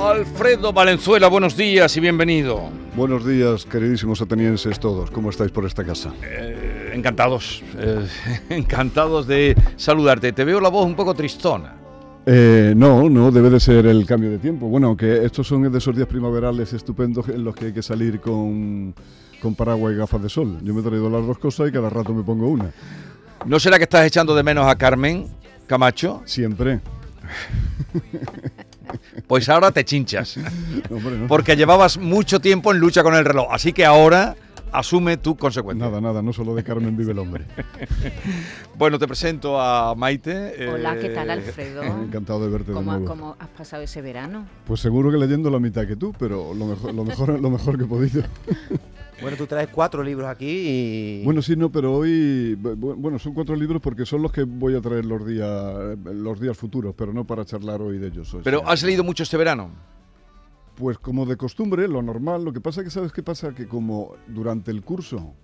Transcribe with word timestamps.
Alfredo 0.00 0.72
Valenzuela, 0.72 1.28
buenos 1.28 1.56
días 1.56 1.94
y 1.94 2.00
bienvenido. 2.00 2.70
Buenos 2.96 3.26
días, 3.26 3.66
queridísimos 3.66 4.22
atenienses 4.22 4.80
todos. 4.80 5.10
¿Cómo 5.10 5.28
estáis 5.28 5.50
por 5.50 5.66
esta 5.66 5.84
casa? 5.84 6.10
Eh, 6.22 6.92
encantados, 6.94 7.62
eh, 7.78 8.06
encantados 8.48 9.26
de 9.26 9.54
saludarte. 9.76 10.32
Te 10.32 10.44
veo 10.44 10.58
la 10.58 10.70
voz 10.70 10.86
un 10.86 10.94
poco 10.94 11.12
tristona. 11.12 11.74
Eh, 12.24 12.72
no, 12.74 13.10
no, 13.10 13.30
debe 13.30 13.50
de 13.50 13.60
ser 13.60 13.86
el 13.86 14.06
cambio 14.06 14.30
de 14.30 14.38
tiempo. 14.38 14.68
Bueno, 14.68 14.86
aunque 14.86 15.22
estos 15.22 15.46
son 15.46 15.70
de 15.70 15.78
esos 15.78 15.94
días 15.94 16.08
primaverales 16.08 16.72
estupendos 16.72 17.28
en 17.28 17.44
los 17.44 17.54
que 17.54 17.66
hay 17.66 17.72
que 17.74 17.82
salir 17.82 18.20
con, 18.20 18.94
con 19.42 19.54
paraguas 19.54 19.92
y 19.92 19.96
gafas 19.96 20.22
de 20.22 20.30
sol. 20.30 20.58
Yo 20.62 20.72
me 20.72 20.80
he 20.80 20.82
traído 20.82 21.10
las 21.10 21.26
dos 21.26 21.38
cosas 21.38 21.68
y 21.68 21.72
cada 21.72 21.90
rato 21.90 22.14
me 22.14 22.22
pongo 22.22 22.48
una. 22.48 22.72
¿No 23.44 23.60
será 23.60 23.76
que 23.76 23.84
estás 23.84 24.06
echando 24.06 24.34
de 24.34 24.42
menos 24.42 24.66
a 24.66 24.76
Carmen 24.76 25.26
Camacho? 25.66 26.22
Siempre. 26.24 26.80
Pues 29.26 29.48
ahora 29.48 29.70
te 29.72 29.84
chinchas. 29.84 30.36
No, 30.90 30.96
hombre, 30.96 31.16
no. 31.18 31.26
Porque 31.28 31.56
llevabas 31.56 31.98
mucho 31.98 32.40
tiempo 32.40 32.72
en 32.72 32.78
lucha 32.78 33.02
con 33.02 33.14
el 33.14 33.24
reloj. 33.24 33.46
Así 33.50 33.72
que 33.72 33.84
ahora 33.84 34.34
asume 34.72 35.16
tu 35.16 35.36
consecuencia. 35.36 35.86
Nada, 35.86 36.00
nada, 36.00 36.22
no 36.22 36.32
solo 36.32 36.54
de 36.54 36.64
Carmen 36.64 36.96
vive 36.96 37.12
el 37.12 37.18
hombre. 37.18 37.44
Bueno, 38.76 38.98
te 38.98 39.06
presento 39.06 39.60
a 39.60 39.94
Maite. 39.94 40.66
Hola, 40.66 40.96
¿qué 40.98 41.10
tal, 41.10 41.28
eh, 41.28 41.32
Alfredo? 41.32 41.82
Encantado 42.02 42.42
de 42.42 42.48
verte 42.50 42.68
de 42.70 42.74
¿Cómo, 42.74 42.92
nuevo. 42.92 43.06
cómo 43.06 43.36
has 43.38 43.48
pasado 43.48 43.82
ese 43.82 44.00
verano? 44.00 44.46
Pues 44.66 44.80
seguro 44.80 45.10
que 45.10 45.18
leyendo 45.18 45.50
la 45.50 45.58
mitad 45.58 45.86
que 45.86 45.96
tú, 45.96 46.14
pero 46.18 46.54
lo 46.54 46.64
mejor, 46.64 46.94
lo 46.94 47.04
mejor, 47.04 47.40
lo 47.40 47.50
mejor 47.50 47.76
que 47.76 47.84
he 47.84 47.86
podido. 47.86 48.22
Bueno, 49.20 49.36
tú 49.36 49.46
traes 49.46 49.68
cuatro 49.68 50.02
libros 50.02 50.28
aquí 50.28 50.46
y... 50.48 51.24
Bueno, 51.24 51.42
sí, 51.42 51.54
no, 51.54 51.70
pero 51.70 51.94
hoy, 51.94 52.56
bu- 52.60 52.74
bu- 52.76 52.94
bueno, 52.96 53.18
son 53.18 53.34
cuatro 53.34 53.54
libros 53.54 53.82
porque 53.82 54.06
son 54.06 54.22
los 54.22 54.32
que 54.32 54.44
voy 54.44 54.74
a 54.74 54.80
traer 54.80 55.04
los 55.04 55.26
días, 55.26 55.98
los 56.14 56.40
días 56.40 56.56
futuros, 56.56 56.94
pero 56.96 57.12
no 57.12 57.26
para 57.26 57.44
charlar 57.44 57.82
hoy 57.82 57.98
de 57.98 58.06
ellos. 58.08 58.34
Pero 58.42 58.60
sea, 58.60 58.68
has 58.70 58.82
leído 58.82 59.04
mucho 59.04 59.22
este 59.22 59.36
verano. 59.36 59.70
Pues 60.76 60.98
como 60.98 61.26
de 61.26 61.36
costumbre, 61.36 61.86
lo 61.86 62.00
normal, 62.00 62.44
lo 62.44 62.52
que 62.54 62.60
pasa 62.62 62.82
que 62.82 62.88
sabes 62.90 63.12
qué 63.12 63.22
pasa, 63.22 63.54
que 63.54 63.66
como 63.66 64.14
durante 64.28 64.70
el 64.70 64.82
curso 64.82 65.34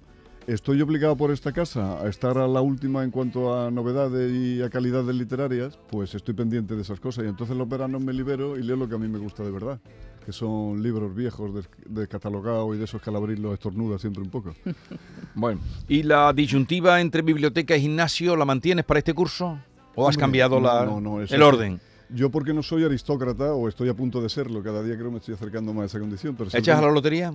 estoy 0.46 0.80
obligado 0.80 1.16
por 1.16 1.30
esta 1.30 1.52
casa 1.52 2.00
a 2.00 2.08
estar 2.08 2.38
a 2.38 2.46
la 2.48 2.60
última 2.62 3.02
en 3.04 3.10
cuanto 3.10 3.58
a 3.60 3.70
novedades 3.70 4.32
y 4.32 4.62
a 4.62 4.70
calidades 4.70 5.14
literarias, 5.14 5.78
pues 5.90 6.14
estoy 6.14 6.32
pendiente 6.34 6.74
de 6.76 6.82
esas 6.82 7.00
cosas 7.00 7.24
y 7.24 7.28
entonces 7.28 7.56
los 7.56 7.68
veranos 7.68 8.02
me 8.02 8.12
libero 8.14 8.56
y 8.56 8.62
leo 8.62 8.76
lo 8.76 8.88
que 8.88 8.94
a 8.94 8.98
mí 8.98 9.08
me 9.08 9.18
gusta 9.18 9.42
de 9.42 9.50
verdad, 9.50 9.80
que 10.26 10.32
son 10.32 10.82
libros 10.82 11.14
viejos 11.14 11.54
des- 11.54 11.68
descatalogados 11.86 12.74
y 12.74 12.78
de 12.78 12.84
esos 12.84 13.00
que 13.00 13.08
al 13.10 13.16
abrirlos 13.16 13.54
estornuda 13.54 13.98
siempre 13.98 14.22
un 14.22 14.28
poco. 14.30 14.52
Bueno, 15.34 15.60
¿y 15.86 16.02
la 16.02 16.32
disyuntiva 16.32 17.00
entre 17.00 17.20
biblioteca 17.22 17.76
y 17.76 17.82
gimnasio 17.82 18.34
la 18.36 18.44
mantienes 18.44 18.84
para 18.84 18.98
este 18.98 19.12
curso? 19.14 19.58
¿O 19.94 20.08
has 20.08 20.14
Hombre, 20.16 20.20
cambiado 20.20 20.58
no, 20.60 20.66
la- 20.66 20.84
no, 20.84 21.00
no, 21.00 21.20
el 21.22 21.42
orden? 21.42 21.80
Yo 22.08 22.30
porque 22.30 22.52
no 22.54 22.62
soy 22.62 22.84
aristócrata 22.84 23.52
o 23.54 23.68
estoy 23.68 23.88
a 23.88 23.94
punto 23.94 24.20
de 24.22 24.28
serlo, 24.28 24.62
cada 24.62 24.82
día 24.82 24.96
creo 24.96 25.10
me 25.10 25.18
estoy 25.18 25.34
acercando 25.34 25.72
más 25.74 25.82
a 25.84 25.86
esa 25.86 26.00
condición. 26.00 26.34
Pero 26.36 26.50
¿Echas 26.52 26.78
a 26.78 26.82
la 26.82 26.90
lotería? 26.90 27.32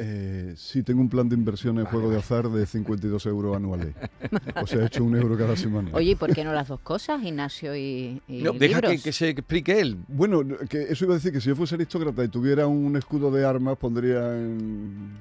Eh, 0.00 0.54
sí, 0.56 0.84
tengo 0.84 1.00
un 1.00 1.08
plan 1.08 1.28
de 1.28 1.34
inversión 1.34 1.78
en 1.80 1.84
juego 1.86 2.08
de 2.08 2.18
azar 2.18 2.48
de 2.48 2.64
52 2.66 3.26
euros 3.26 3.56
anuales. 3.56 3.94
O 4.62 4.66
sea, 4.66 4.82
he 4.82 4.86
hecho 4.86 5.02
un 5.02 5.16
euro 5.16 5.36
cada 5.36 5.56
semana. 5.56 5.90
Oye, 5.92 6.12
¿y 6.12 6.14
por 6.14 6.32
qué 6.32 6.44
no 6.44 6.52
las 6.52 6.68
dos 6.68 6.78
cosas, 6.80 7.20
gimnasio 7.20 7.74
y, 7.76 8.22
y 8.28 8.42
No, 8.42 8.52
deja 8.52 8.80
que, 8.80 9.00
que 9.00 9.12
se 9.12 9.30
explique 9.30 9.80
él. 9.80 9.98
Bueno, 10.06 10.44
que 10.68 10.82
eso 10.82 11.04
iba 11.04 11.14
a 11.14 11.16
decir 11.16 11.32
que 11.32 11.40
si 11.40 11.48
yo 11.48 11.56
fuese 11.56 11.74
aristócrata 11.74 12.22
y 12.22 12.28
tuviera 12.28 12.68
un 12.68 12.96
escudo 12.96 13.32
de 13.32 13.44
armas, 13.44 13.76
pondría 13.76 14.36
en, 14.36 15.18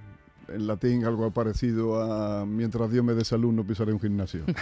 en 0.50 0.68
latín 0.68 1.06
algo 1.06 1.30
parecido 1.32 2.02
a 2.02 2.46
mientras 2.46 2.90
Dios 2.92 3.04
me 3.04 3.14
dé 3.14 3.24
salud 3.26 3.52
no 3.54 3.64
pisaré 3.66 3.92
un 3.94 4.00
gimnasio. 4.00 4.44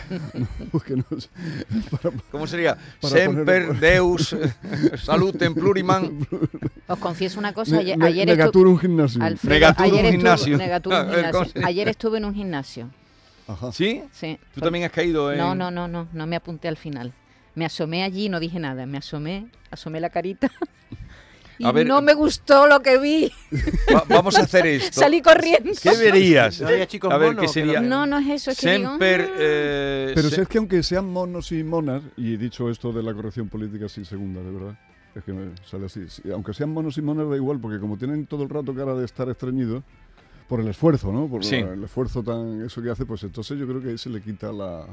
No 0.89 1.97
para- 2.01 2.15
¿Cómo 2.31 2.47
sería? 2.47 2.77
Semper 3.01 3.67
poner- 3.67 3.79
Deus 3.79 4.33
eh, 4.33 4.53
Salutem 4.97 5.53
Pluriman 5.53 6.27
Os 6.87 6.99
confieso 6.99 7.39
una 7.39 7.53
cosa, 7.53 7.75
ne- 7.75 7.81
ayer, 7.81 7.97
ne- 7.97 8.05
ayer 8.05 8.27
estu- 8.27 8.31
negaturo 8.37 8.69
un 8.71 8.79
gimnasio. 8.79 9.23
Alfredo, 9.23 9.67
ayer 9.77 9.91
un 9.91 9.95
estuve- 9.99 10.11
gimnasio. 10.11 10.57
negaturo 10.57 10.95
un 10.95 11.01
A 11.01 11.05
ver, 11.05 11.31
¿cómo 11.31 11.43
gimnasio. 11.45 11.67
Ayer 11.67 11.87
estuve 11.87 12.17
en 12.17 12.25
un 12.25 12.33
gimnasio, 12.35 12.89
Ajá. 13.47 13.71
¿Sí? 13.71 14.03
sí. 14.11 14.37
¿Tú 14.53 14.59
por- 14.59 14.67
también 14.67 14.85
has 14.85 14.91
caído 14.91 15.31
en...? 15.31 15.37
No, 15.37 15.55
no, 15.55 15.71
no, 15.71 15.87
no, 15.87 16.07
no 16.11 16.27
me 16.27 16.35
apunté 16.35 16.67
al 16.67 16.77
final. 16.77 17.13
Me 17.55 17.65
asomé 17.65 18.03
allí 18.03 18.25
y 18.25 18.29
no 18.29 18.39
dije 18.39 18.59
nada. 18.59 18.85
Me 18.85 18.97
asomé, 18.97 19.47
asomé 19.71 19.99
la 19.99 20.09
carita. 20.09 20.51
Y 21.57 21.65
A 21.65 21.71
ver, 21.71 21.87
no 21.87 22.01
me 22.01 22.13
gustó 22.13 22.67
lo 22.67 22.81
que 22.81 22.97
vi. 22.97 23.31
Va- 23.95 24.03
vamos 24.09 24.37
a 24.37 24.41
hacer 24.41 24.65
esto. 24.67 24.99
Salí 24.99 25.21
corriendo. 25.21 25.71
¿Qué 25.81 25.95
verías? 25.97 26.59
No 26.61 26.67
había 26.67 26.85
chicos 26.87 27.11
a 27.11 27.17
No, 27.81 28.05
no 28.05 28.17
es 28.19 28.27
eso, 28.29 28.51
es 28.51 28.59
que 28.59 28.77
digo. 28.77 28.93
"Mm". 28.95 28.99
eh, 29.01 30.11
Pero 30.13 30.29
se- 30.29 30.35
si 30.35 30.41
es 30.41 30.47
que 30.47 30.57
aunque 30.57 30.83
sean 30.83 31.05
monos 31.05 31.51
y 31.51 31.63
monas, 31.63 32.03
y 32.17 32.33
he 32.33 32.37
dicho 32.37 32.69
esto 32.69 32.91
de 32.91 33.03
la 33.03 33.13
corrección 33.13 33.47
política 33.47 33.87
sin 33.87 34.05
segunda, 34.05 34.41
de 34.41 34.51
verdad, 34.51 34.77
es 35.15 35.23
que 35.23 35.31
me 35.33 35.51
sale 35.69 35.85
así. 35.85 36.01
Sí, 36.09 36.23
aunque 36.31 36.53
sean 36.53 36.71
monos 36.71 36.97
y 36.97 37.01
monas 37.01 37.29
da 37.29 37.35
igual, 37.35 37.59
porque 37.59 37.79
como 37.79 37.97
tienen 37.97 38.25
todo 38.25 38.43
el 38.43 38.49
rato 38.49 38.73
cara 38.75 38.93
de 38.95 39.05
estar 39.05 39.29
estreñidos, 39.29 39.83
por 40.49 40.59
el 40.59 40.67
esfuerzo, 40.67 41.11
¿no? 41.11 41.27
Por 41.27 41.43
Sí. 41.43 41.55
el 41.55 41.83
esfuerzo 41.85 42.21
tan 42.21 42.63
eso 42.65 42.81
que 42.81 42.89
hace, 42.91 43.05
pues 43.05 43.23
entonces 43.23 43.57
yo 43.57 43.65
creo 43.65 43.81
que 43.81 43.89
ahí 43.89 43.97
se 43.97 44.09
le 44.09 44.21
quita 44.21 44.51
la... 44.51 44.85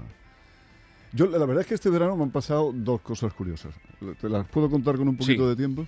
Yo 1.12 1.27
la 1.27 1.45
verdad 1.45 1.61
es 1.61 1.67
que 1.67 1.75
este 1.75 1.91
verano 1.91 2.17
me 2.17 2.22
han 2.22 2.31
pasado 2.31 2.72
dos 2.75 3.03
cosas 3.03 3.34
curiosas. 3.34 3.75
Te 4.19 4.31
las 4.31 4.47
puedo 4.49 4.71
contar 4.71 4.97
con 4.97 5.09
un 5.09 5.17
poquito 5.19 5.43
Sí. 5.43 5.49
de 5.51 5.56
tiempo, 5.56 5.87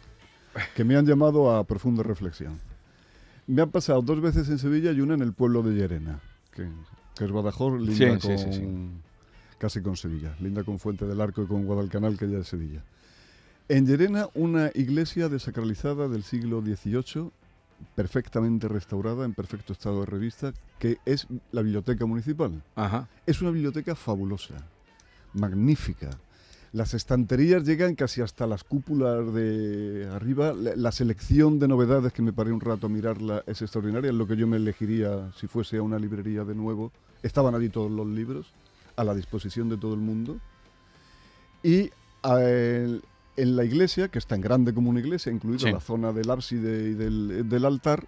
que 0.75 0.85
me 0.85 0.97
han 0.97 1.07
llamado 1.07 1.55
a 1.55 1.65
profunda 1.65 2.03
reflexión. 2.03 2.61
Me 3.47 3.63
han 3.63 3.71
pasado 3.71 4.01
dos 4.03 4.21
veces 4.21 4.49
en 4.49 4.59
Sevilla 4.59 4.93
y 4.93 5.01
una 5.01 5.15
en 5.15 5.23
el 5.23 5.33
pueblo 5.33 5.63
de 5.63 5.75
Llerena, 5.75 6.21
que, 6.53 6.69
que 7.17 7.25
es 7.25 7.31
Badajoz, 7.31 7.81
linda 7.81 7.95
Sí, 7.95 8.07
con, 8.07 8.21
sí, 8.21 8.39
sí, 8.39 8.53
sí. 8.53 8.69
casi 9.59 9.83
con 9.83 9.97
Sevilla, 9.97 10.35
linda 10.41 10.65
con 10.65 10.79
Fuente 10.79 11.05
del 11.07 11.21
Arco 11.21 11.43
y 11.43 11.47
con 11.47 11.65
Guadalcanal, 11.67 12.17
que 12.17 12.29
ya 12.29 12.39
es 12.39 12.49
Sevilla. 12.49 12.83
En 13.69 13.87
Llerena, 13.87 14.29
una 14.35 14.71
iglesia 14.75 15.29
desacralizada 15.29 16.09
del 16.09 16.23
siglo 16.23 16.61
XVIII, 16.63 17.31
perfectamente 17.95 18.69
restaurada, 18.69 19.25
en 19.25 19.35
perfecto 19.35 19.73
estado 19.73 20.01
de 20.01 20.07
revista, 20.07 20.53
que 20.79 20.99
es 21.05 21.27
la 21.53 21.63
biblioteca 21.63 22.07
municipal. 22.07 22.63
Ajá. 22.77 23.09
Es 23.27 23.43
una 23.43 23.51
biblioteca 23.51 23.95
fabulosa, 23.95 24.55
magnífica. 25.33 26.11
Las 26.75 26.93
estanterías 26.93 27.63
llegan 27.65 27.95
casi 27.95 28.21
hasta 28.21 28.49
las 28.49 28.65
cúpulas 28.65 29.33
de 29.33 30.09
arriba. 30.13 30.53
La, 30.53 30.75
la 30.75 30.91
selección 30.91 31.61
de 31.61 31.69
novedades 31.69 32.13
que 32.13 32.21
me 32.21 32.33
paré 32.33 32.51
un 32.51 32.61
rato 32.61 32.89
a 32.89 32.91
mirarla 32.91 33.45
es 33.47 33.63
extraordinaria. 33.63 34.11
Es 34.11 34.17
lo 34.17 34.27
que 34.27 34.37
yo 34.37 34.49
me 34.49 34.57
elegiría 34.57 35.31
si 35.39 35.47
fuese 35.47 35.77
a 35.77 35.83
una 35.83 36.01
librería 36.01 36.43
de 36.43 36.57
nuevo. 36.57 36.91
Estaban 37.23 37.55
allí 37.55 37.69
todos 37.69 37.93
los 37.93 38.09
libros 38.09 38.53
a 38.97 39.05
la 39.05 39.15
disposición 39.15 39.69
de 39.69 39.77
todo 39.77 39.95
el 39.95 40.01
mundo. 40.01 40.39
Y 41.63 41.91
el- 42.25 43.03
en 43.37 43.57
la 43.57 43.65
iglesia, 43.65 44.09
que 44.09 44.19
es 44.19 44.27
tan 44.27 44.41
grande 44.41 44.75
como 44.75 44.91
una 44.91 44.99
iglesia, 44.99 45.31
incluida 45.33 45.61
Sí. 45.61 45.71
la 45.73 45.81
zona 45.81 46.13
del 46.13 46.29
ábside 46.29 46.91
y 46.91 46.95
del, 46.95 47.49
del 47.49 47.65
altar, 47.67 48.05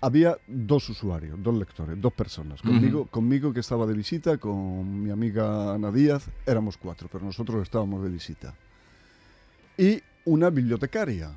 había 0.00 0.36
dos 0.46 0.88
usuarios, 0.88 1.42
dos 1.42 1.54
lectores, 1.54 2.00
dos 2.00 2.12
personas. 2.12 2.62
Conmigo, 2.62 3.06
conmigo 3.06 3.52
que 3.52 3.60
estaba 3.60 3.86
de 3.86 3.94
visita, 3.94 4.38
con 4.38 5.02
mi 5.02 5.10
amiga 5.10 5.74
Ana 5.74 5.90
Díaz, 5.90 6.28
éramos 6.46 6.76
cuatro, 6.76 7.08
pero 7.10 7.24
nosotros 7.24 7.62
estábamos 7.62 8.02
de 8.02 8.10
visita. 8.10 8.54
Y 9.78 10.00
una 10.24 10.50
bibliotecaria 10.50 11.32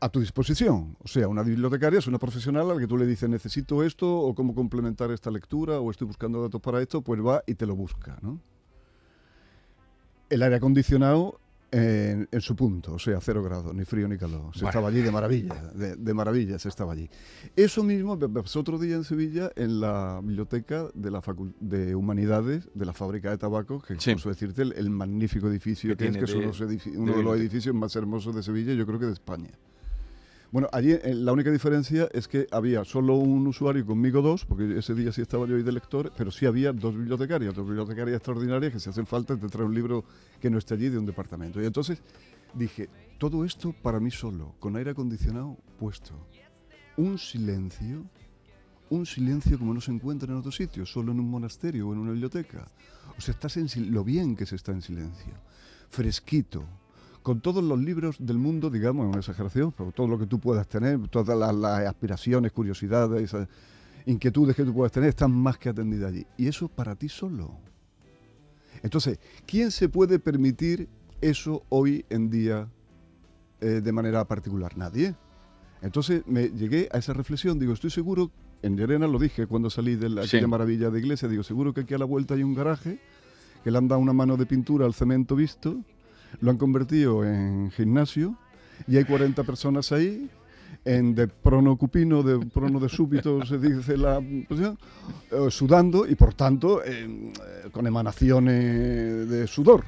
a 0.00 0.08
tu 0.08 0.20
disposición. 0.20 0.96
O 1.02 1.08
sea, 1.08 1.28
una 1.28 1.42
bibliotecaria 1.42 1.98
es 1.98 2.06
una 2.06 2.18
profesional 2.18 2.70
al 2.70 2.78
que 2.78 2.86
tú 2.86 2.98
le 2.98 3.06
dices 3.06 3.28
necesito 3.28 3.82
esto 3.82 4.18
o 4.18 4.34
cómo 4.34 4.54
complementar 4.54 5.10
esta 5.10 5.30
lectura 5.30 5.80
o 5.80 5.90
estoy 5.90 6.06
buscando 6.06 6.42
datos 6.42 6.60
para 6.60 6.82
esto, 6.82 7.00
pues 7.02 7.24
va 7.24 7.42
y 7.46 7.54
te 7.54 7.64
lo 7.66 7.74
busca, 7.74 8.18
¿no? 8.20 8.38
El 10.28 10.42
aire 10.42 10.56
acondicionado 10.56 11.40
en, 11.74 12.28
en 12.30 12.40
su 12.40 12.54
punto, 12.54 12.94
o 12.94 12.98
sea, 12.98 13.20
cero 13.20 13.42
grados, 13.42 13.74
ni 13.74 13.84
frío 13.84 14.06
ni 14.08 14.16
calor. 14.16 14.52
Se 14.54 14.60
Bueno. 14.60 14.68
estaba 14.68 14.88
allí 14.88 15.00
de 15.02 15.10
maravilla, 15.10 15.54
de, 15.74 15.96
de 15.96 16.14
maravilla 16.14 16.58
se 16.58 16.68
estaba 16.68 16.92
allí. 16.92 17.08
Eso 17.56 17.82
mismo 17.82 18.16
me 18.16 18.28
pasó 18.42 18.60
otro 18.60 18.78
día 18.78 18.94
en 18.96 19.04
Sevilla 19.04 19.50
en 19.56 19.80
la 19.80 20.20
biblioteca 20.22 20.88
de 20.94 21.10
la 21.10 21.20
Facul- 21.22 21.54
de 21.60 21.94
Humanidades 21.94 22.68
de 22.74 22.84
la 22.86 22.92
fábrica 22.92 23.30
de 23.30 23.38
tabaco, 23.38 23.80
que 23.80 23.98
Sí. 23.98 24.14
decirte 24.24 24.62
el, 24.62 24.72
el 24.74 24.90
magnífico 24.90 25.48
edificio 25.48 25.96
Que 25.96 26.10
que, 26.10 26.18
es, 26.20 26.30
que 26.32 26.40
los 26.40 26.60
edifi- 26.60 26.92
de 26.92 26.98
uno 26.98 27.16
de 27.16 27.22
los 27.22 27.36
edificios 27.38 27.74
más 27.74 27.94
hermosos 27.96 28.34
de 28.34 28.42
Sevilla, 28.42 28.72
yo 28.74 28.86
creo 28.86 28.98
que 28.98 29.06
de 29.06 29.12
España. 29.12 29.50
Bueno, 30.54 30.68
allí 30.70 30.92
eh, 30.92 31.14
la 31.16 31.32
única 31.32 31.50
diferencia 31.50 32.08
es 32.12 32.28
que 32.28 32.46
había 32.52 32.84
solo 32.84 33.16
un 33.16 33.44
usuario 33.44 33.82
y 33.82 33.84
conmigo 33.84 34.22
dos, 34.22 34.44
porque 34.44 34.78
ese 34.78 34.94
día 34.94 35.10
sí 35.10 35.20
estaba 35.20 35.48
yo 35.48 35.56
ahí 35.56 35.64
de 35.64 35.72
lector, 35.72 36.12
pero 36.16 36.30
sí 36.30 36.46
había 36.46 36.72
dos 36.72 36.94
bibliotecarias, 36.94 37.52
dos 37.52 37.66
bibliotecarias 37.66 38.18
extraordinarias 38.18 38.72
que 38.72 38.78
si 38.78 38.88
hacen 38.88 39.04
falta 39.04 39.36
te 39.36 39.48
traen 39.48 39.66
un 39.66 39.74
libro 39.74 40.04
que 40.40 40.48
no 40.50 40.58
esté 40.58 40.74
allí 40.74 40.90
de 40.90 40.96
un 40.96 41.06
departamento. 41.06 41.60
Y 41.60 41.66
entonces 41.66 42.00
dije, 42.54 42.88
todo 43.18 43.44
esto 43.44 43.72
para 43.72 43.98
mí 43.98 44.12
solo, 44.12 44.54
con 44.60 44.76
aire 44.76 44.92
acondicionado 44.92 45.58
puesto. 45.76 46.14
Un 46.96 47.18
silencio, 47.18 48.04
un 48.90 49.06
silencio 49.06 49.58
como 49.58 49.74
no 49.74 49.80
se 49.80 49.90
encuentra 49.90 50.30
en 50.30 50.38
otro 50.38 50.52
sitio, 50.52 50.86
solo 50.86 51.10
en 51.10 51.18
un 51.18 51.28
monasterio 51.28 51.88
o 51.88 51.92
en 51.94 51.98
una 51.98 52.12
biblioteca. 52.12 52.68
O 53.18 53.20
sea, 53.20 53.34
estás 53.34 53.56
en 53.56 53.92
lo 53.92 54.04
bien 54.04 54.36
que 54.36 54.46
se 54.46 54.54
está 54.54 54.70
en 54.70 54.82
silencio, 54.82 55.34
fresquito, 55.88 56.64
con 57.24 57.40
todos 57.40 57.64
los 57.64 57.80
libros 57.80 58.16
del 58.18 58.36
mundo, 58.36 58.68
digamos, 58.68 59.04
en 59.04 59.08
una 59.08 59.18
exageración, 59.20 59.72
pero 59.72 59.92
todo 59.92 60.06
lo 60.06 60.18
que 60.18 60.26
tú 60.26 60.38
puedas 60.38 60.68
tener, 60.68 61.08
todas 61.08 61.36
las, 61.38 61.54
las 61.54 61.80
aspiraciones, 61.88 62.52
curiosidades, 62.52 63.22
esas 63.22 63.48
inquietudes 64.04 64.54
que 64.54 64.62
tú 64.62 64.74
puedas 64.74 64.92
tener, 64.92 65.08
están 65.08 65.32
más 65.32 65.56
que 65.56 65.70
atendidas 65.70 66.10
allí. 66.12 66.26
Y 66.36 66.48
eso 66.48 66.68
para 66.68 66.94
ti 66.94 67.08
solo. 67.08 67.56
Entonces, 68.82 69.18
¿quién 69.46 69.70
se 69.70 69.88
puede 69.88 70.18
permitir 70.18 70.86
eso 71.22 71.64
hoy 71.70 72.04
en 72.10 72.28
día 72.28 72.68
eh, 73.62 73.80
de 73.82 73.92
manera 73.92 74.26
particular? 74.26 74.76
Nadie. 74.76 75.14
Entonces 75.80 76.24
me 76.26 76.48
llegué 76.50 76.90
a 76.92 76.98
esa 76.98 77.14
reflexión, 77.14 77.58
digo, 77.58 77.72
estoy 77.72 77.88
seguro, 77.90 78.30
en 78.60 78.76
Llerena 78.76 79.06
lo 79.06 79.18
dije 79.18 79.46
cuando 79.46 79.70
salí 79.70 79.96
de 79.96 80.10
la, 80.10 80.22
Sí. 80.24 80.36
aquella 80.36 80.48
maravilla 80.48 80.90
de 80.90 80.98
iglesia, 80.98 81.26
digo, 81.26 81.42
seguro 81.42 81.72
que 81.72 81.80
aquí 81.80 81.94
a 81.94 81.98
la 81.98 82.04
vuelta 82.04 82.34
hay 82.34 82.42
un 82.42 82.54
garaje, 82.54 83.00
que 83.62 83.70
le 83.70 83.78
han 83.78 83.88
dado 83.88 84.02
una 84.02 84.12
mano 84.12 84.36
de 84.36 84.44
pintura 84.44 84.84
al 84.84 84.92
cemento 84.92 85.34
visto, 85.36 85.78
lo 86.40 86.50
han 86.50 86.56
convertido 86.56 87.24
en 87.24 87.70
gimnasio 87.70 88.36
y 88.86 88.96
hay 88.96 89.04
40 89.04 89.44
personas 89.44 89.92
ahí, 89.92 90.28
en 90.84 91.14
de 91.14 91.28
prono 91.28 91.76
cupino, 91.76 92.22
de 92.22 92.44
prono 92.46 92.78
de 92.78 92.88
súbito, 92.88 93.44
se 93.46 93.58
dice 93.58 93.96
la 93.96 94.18
eh, 94.18 94.74
sudando 95.50 96.06
y 96.06 96.14
por 96.14 96.34
tanto 96.34 96.82
eh, 96.84 97.32
con 97.72 97.86
emanaciones 97.86 99.28
de 99.28 99.46
sudor. 99.46 99.84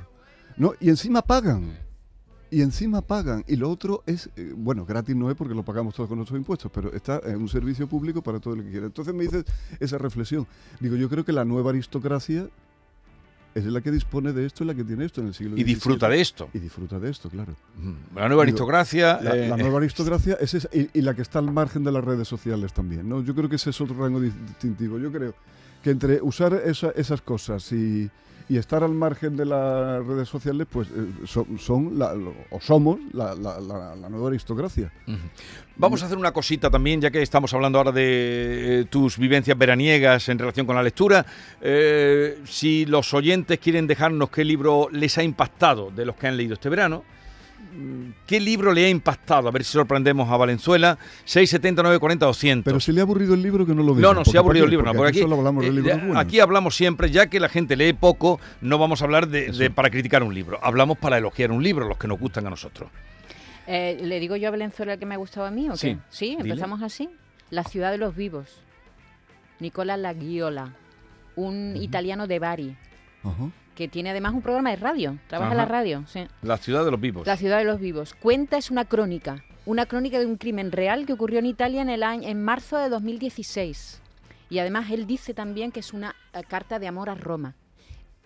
¿no? 0.56 0.72
Y 0.80 0.88
encima 0.88 1.22
pagan. 1.22 1.78
Y 2.50 2.62
encima 2.62 3.02
pagan. 3.02 3.44
Y 3.48 3.56
lo 3.56 3.68
otro 3.70 4.02
es, 4.06 4.30
eh, 4.36 4.54
bueno, 4.56 4.86
gratis 4.86 5.16
no 5.16 5.30
es 5.30 5.36
porque 5.36 5.54
lo 5.54 5.64
pagamos 5.64 5.94
todos 5.94 6.08
con 6.08 6.18
nuestros 6.18 6.38
impuestos, 6.38 6.70
pero 6.72 6.92
está 6.92 7.20
en 7.24 7.36
un 7.36 7.48
servicio 7.48 7.86
público 7.88 8.22
para 8.22 8.38
todo 8.38 8.54
el 8.54 8.62
que 8.64 8.70
quiera. 8.70 8.86
Entonces 8.86 9.12
me 9.12 9.24
dices 9.24 9.44
esa 9.80 9.98
reflexión. 9.98 10.46
Digo, 10.80 10.96
yo 10.96 11.08
creo 11.08 11.24
que 11.24 11.32
la 11.32 11.44
nueva 11.44 11.70
aristocracia 11.70 12.48
es 13.64 13.72
la 13.72 13.80
que 13.80 13.90
dispone 13.90 14.32
de 14.32 14.44
esto, 14.46 14.64
es 14.64 14.66
la 14.68 14.74
que 14.74 14.84
tiene 14.84 15.04
esto 15.04 15.20
en 15.20 15.28
el 15.28 15.34
siglo 15.34 15.56
Y 15.56 15.64
disfruta 15.64 16.08
de 16.08 16.20
esto. 16.20 16.48
Y 16.52 16.58
disfruta 16.58 16.98
de 16.98 17.10
esto, 17.10 17.28
claro. 17.30 17.54
La 18.14 18.28
nueva 18.28 18.42
aristocracia. 18.42 19.18
La, 19.22 19.34
eh, 19.36 19.48
la 19.48 19.56
nueva 19.56 19.78
aristocracia 19.78 20.36
es 20.40 20.54
esa, 20.54 20.68
y, 20.72 20.90
y 20.92 21.00
la 21.02 21.14
que 21.14 21.22
está 21.22 21.38
al 21.38 21.50
margen 21.50 21.82
de 21.84 21.92
las 21.92 22.04
redes 22.04 22.28
sociales 22.28 22.72
también. 22.72 23.08
¿no? 23.08 23.22
Yo 23.22 23.34
creo 23.34 23.48
que 23.48 23.56
ese 23.56 23.70
es 23.70 23.80
otro 23.80 23.96
rango 23.98 24.20
di- 24.20 24.30
distintivo. 24.46 24.98
Yo 24.98 25.10
creo 25.10 25.34
que 25.82 25.90
entre 25.90 26.20
usar 26.22 26.52
esa- 26.64 26.90
esas 26.90 27.20
cosas 27.22 27.70
y, 27.72 28.10
y 28.48 28.58
estar 28.58 28.84
al 28.84 28.92
margen 28.92 29.36
de 29.36 29.44
las 29.44 30.06
redes 30.06 30.28
sociales, 30.28 30.66
pues 30.70 30.88
eh, 30.88 31.26
son, 31.58 31.98
la- 31.98 32.14
o 32.50 32.60
somos 32.60 32.98
la, 33.12 33.34
la- 33.34 33.58
la- 33.60 34.08
nueva 34.08 34.28
aristocracia. 34.28 34.92
Vamos 35.76 36.02
a 36.02 36.06
hacer 36.06 36.16
una 36.16 36.32
cosita 36.32 36.70
también, 36.70 37.00
ya 37.00 37.10
que 37.10 37.20
estamos 37.22 37.52
hablando 37.54 37.78
ahora 37.78 37.90
de 37.92 38.80
eh, 38.80 38.84
tus 38.84 39.18
vivencias 39.18 39.58
veraniegas 39.58 40.28
en 40.28 40.38
relación 40.38 40.64
con 40.64 40.76
la 40.76 40.82
lectura. 40.82 41.26
Eh, 41.60 42.38
si 42.44 42.86
los 42.86 43.12
oyentes 43.14 43.58
quieren 43.58 43.86
dejarnos 43.86 44.30
qué 44.30 44.44
libro 44.44 44.88
les 44.92 45.18
ha 45.18 45.22
impactado 45.24 45.90
de 45.90 46.06
los 46.06 46.14
que 46.16 46.28
han 46.28 46.36
leído 46.36 46.54
este 46.54 46.68
verano, 46.68 47.02
¿qué 48.26 48.40
libro 48.40 48.72
le 48.72 48.86
ha 48.86 48.88
impactado? 48.88 49.48
A 49.48 49.50
ver 49.50 49.64
si 49.64 49.72
sorprendemos 49.72 50.30
a 50.30 50.36
Valenzuela. 50.36 50.98
679 51.24 51.98
40 51.98 52.26
200. 52.26 52.64
Pero 52.64 52.80
si 52.80 52.92
le 52.92 53.00
ha 53.00 53.02
aburrido 53.02 53.34
el 53.34 53.42
libro, 53.42 53.66
que 53.66 53.74
no 53.74 53.82
lo 53.82 53.94
diga. 53.94 54.08
No, 54.08 54.14
no, 54.14 54.24
se 54.24 54.36
ha 54.36 54.40
aburrido 54.40 54.64
¿para 54.64 54.66
el 54.66 54.70
libro. 54.70 54.92
No, 54.92 54.96
Porque 54.96 55.10
aquí, 55.10 55.20
solo 55.20 55.36
hablamos 55.36 55.62
de 55.64 55.68
eh, 55.70 55.72
libros 55.72 55.98
buenos. 55.98 56.16
aquí 56.16 56.40
hablamos 56.40 56.74
siempre, 56.76 57.10
ya 57.10 57.26
que 57.28 57.40
la 57.40 57.48
gente 57.48 57.76
lee 57.76 57.92
poco, 57.92 58.40
no 58.60 58.78
vamos 58.78 59.02
a 59.02 59.04
hablar 59.04 59.28
de, 59.28 59.70
para 59.70 59.90
criticar 59.90 60.22
un 60.22 60.34
libro. 60.34 60.58
Hablamos 60.62 60.98
para 60.98 61.18
elogiar 61.18 61.50
un 61.52 61.62
libro, 61.62 61.86
los 61.86 61.98
que 61.98 62.08
nos 62.08 62.18
gustan 62.18 62.46
a 62.46 62.50
nosotros. 62.50 62.90
Eh, 63.66 63.98
¿Le 64.00 64.20
digo 64.20 64.36
yo 64.36 64.48
a 64.48 64.50
Valenzuela 64.52 64.92
el 64.94 64.98
que 64.98 65.06
me 65.06 65.14
ha 65.14 65.18
gustado 65.18 65.46
a 65.46 65.50
mí 65.50 65.68
o 65.68 65.72
qué? 65.72 65.78
Sí, 65.78 65.98
Sí, 66.08 66.26
dile. 66.36 66.50
empezamos 66.50 66.82
así. 66.82 67.08
La 67.50 67.64
ciudad 67.64 67.90
de 67.90 67.98
los 67.98 68.14
vivos. 68.16 68.62
Nicola 69.60 69.96
Laghiola, 69.96 70.72
un 71.36 71.74
italiano 71.76 72.26
de 72.26 72.38
Bari, 72.38 72.76
Ajá. 73.24 73.50
Que 73.76 73.86
tiene 73.86 74.10
además 74.10 74.32
un 74.32 74.42
programa 74.42 74.70
de 74.70 74.76
radio. 74.76 75.18
Trabaja 75.28 75.52
en 75.52 75.58
la 75.58 75.66
radio, 75.66 76.04
sí. 76.08 76.26
La 76.42 76.56
ciudad 76.56 76.84
de 76.84 76.90
los 76.90 77.00
vivos. 77.00 77.26
La 77.26 77.36
ciudad 77.36 77.58
de 77.58 77.64
los 77.64 77.78
vivos. 77.78 78.14
Cuenta 78.14 78.56
es 78.56 78.72
una 78.72 78.86
crónica, 78.86 79.44
una 79.66 79.86
crónica 79.86 80.18
de 80.18 80.26
un 80.26 80.36
crimen 80.36 80.72
real 80.72 81.06
que 81.06 81.12
ocurrió 81.12 81.38
en 81.38 81.46
Italia 81.46 81.82
en 81.82 81.90
el 81.90 82.02
año 82.02 82.26
en 82.26 82.42
marzo 82.42 82.78
de 82.78 82.88
2016. 82.88 84.00
Y 84.48 84.58
además 84.58 84.90
él 84.90 85.06
dice 85.06 85.34
también 85.34 85.70
que 85.70 85.80
es 85.80 85.92
una 85.92 86.16
eh, 86.32 86.42
carta 86.48 86.78
de 86.78 86.88
amor 86.88 87.10
a 87.10 87.14
Roma, 87.14 87.54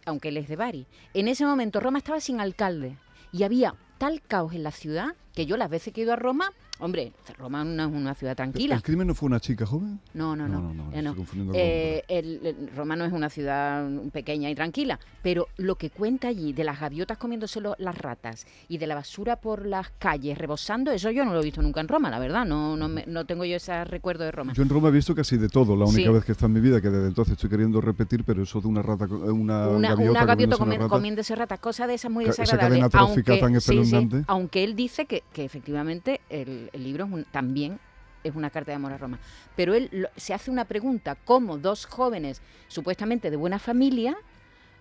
aunque 0.06 0.28
él 0.28 0.36
es 0.36 0.48
de 0.48 0.56
Bari. 0.56 0.86
En 1.14 1.28
ese 1.28 1.44
momento 1.44 1.80
Roma 1.80 1.98
estaba 1.98 2.20
sin 2.20 2.40
alcalde 2.40 2.96
y 3.32 3.42
había 3.42 3.74
tal 4.00 4.22
caos 4.22 4.54
en 4.54 4.62
la 4.62 4.70
ciudad 4.70 5.08
que 5.34 5.44
yo 5.46 5.56
las 5.58 5.70
veces 5.70 5.92
que 5.92 6.00
he 6.00 6.04
ido 6.04 6.12
a 6.12 6.16
Roma, 6.16 6.50
hombre, 6.80 7.12
Roma 7.38 7.62
no 7.64 7.84
es 7.84 7.94
una 7.94 8.14
ciudad 8.14 8.34
tranquila. 8.34 8.74
¿El 8.74 8.82
crimen 8.82 9.06
no 9.06 9.14
fue 9.14 9.28
una 9.28 9.38
chica 9.38 9.64
joven? 9.64 10.00
No, 10.12 10.34
no, 10.34 10.48
no. 10.48 10.60
No, 10.60 10.74
no, 10.74 10.90
no, 10.90 10.92
eh, 10.92 11.02
no. 11.02 11.14
Eh, 11.54 12.02
el- 12.08 12.40
el- 12.44 12.70
Roma 12.74 12.96
no 12.96 13.04
es 13.04 13.12
una 13.12 13.30
ciudad 13.30 13.88
pequeña 14.12 14.50
y 14.50 14.56
tranquila, 14.56 14.98
pero 15.22 15.46
lo 15.56 15.76
que 15.76 15.90
cuenta 15.90 16.26
allí 16.28 16.52
de 16.52 16.64
las 16.64 16.80
gaviotas 16.80 17.16
comiéndose 17.16 17.60
lo- 17.60 17.76
las 17.78 17.96
ratas 17.96 18.44
y 18.68 18.78
de 18.78 18.88
la 18.88 18.96
basura 18.96 19.36
por 19.36 19.66
las 19.66 19.90
calles 20.00 20.36
rebosando, 20.36 20.90
eso 20.90 21.10
yo 21.12 21.24
no 21.24 21.32
lo 21.32 21.40
he 21.40 21.44
visto 21.44 21.62
nunca 21.62 21.80
en 21.80 21.86
Roma, 21.86 22.10
la 22.10 22.18
verdad. 22.18 22.44
No, 22.44 22.76
no, 22.76 22.88
me- 22.88 23.04
no 23.06 23.24
tengo 23.24 23.44
yo 23.44 23.54
ese 23.56 23.84
recuerdo 23.84 24.24
de 24.24 24.32
Roma. 24.32 24.52
Yo 24.52 24.62
en 24.64 24.68
Roma 24.68 24.88
he 24.88 24.92
visto 24.92 25.14
casi 25.14 25.36
de 25.36 25.48
todo, 25.48 25.76
la 25.76 25.84
única 25.84 26.08
Sí. 26.08 26.12
vez 26.12 26.24
que 26.24 26.32
está 26.32 26.46
en 26.46 26.54
mi 26.54 26.60
vida, 26.60 26.80
que 26.80 26.90
desde 26.90 27.06
entonces 27.06 27.34
estoy 27.34 27.48
queriendo 27.50 27.80
repetir, 27.80 28.24
pero 28.24 28.42
eso 28.42 28.60
de 28.60 28.66
una 28.66 28.82
rata, 28.82 29.04
una, 29.04 29.68
una, 29.68 29.88
gaviota, 29.90 30.10
una 30.10 30.24
gaviota 30.24 30.56
comiéndose 30.56 30.78
rata, 30.82 30.88
comiéndose 30.88 31.34
ratas, 31.36 31.60
cosa 31.60 31.86
de 31.86 31.94
esas 31.94 32.10
muy 32.10 32.24
Ca- 32.24 32.42
esa 32.42 32.58
cadena 32.58 32.88
trófica 32.88 33.38
tan 33.38 33.60
sí, 33.60 33.76
sí, 33.90 33.96
aunque 34.26 34.64
él 34.64 34.74
dice 34.76 35.06
que, 35.06 35.22
que 35.32 35.44
efectivamente 35.44 36.20
el, 36.28 36.70
el 36.72 36.84
libro 36.84 37.04
es 37.06 37.12
un- 37.12 37.24
también 37.24 37.78
es 38.22 38.34
una 38.34 38.50
carta 38.50 38.70
de 38.72 38.76
amor 38.76 38.92
a 38.92 38.98
Roma. 38.98 39.18
Pero 39.56 39.74
él 39.74 39.88
lo- 39.92 40.08
se 40.16 40.34
hace 40.34 40.50
una 40.50 40.64
pregunta, 40.66 41.14
¿cómo 41.14 41.56
dos 41.58 41.86
jóvenes 41.86 42.42
supuestamente 42.68 43.30
de 43.30 43.36
buena 43.36 43.58
familia, 43.58 44.16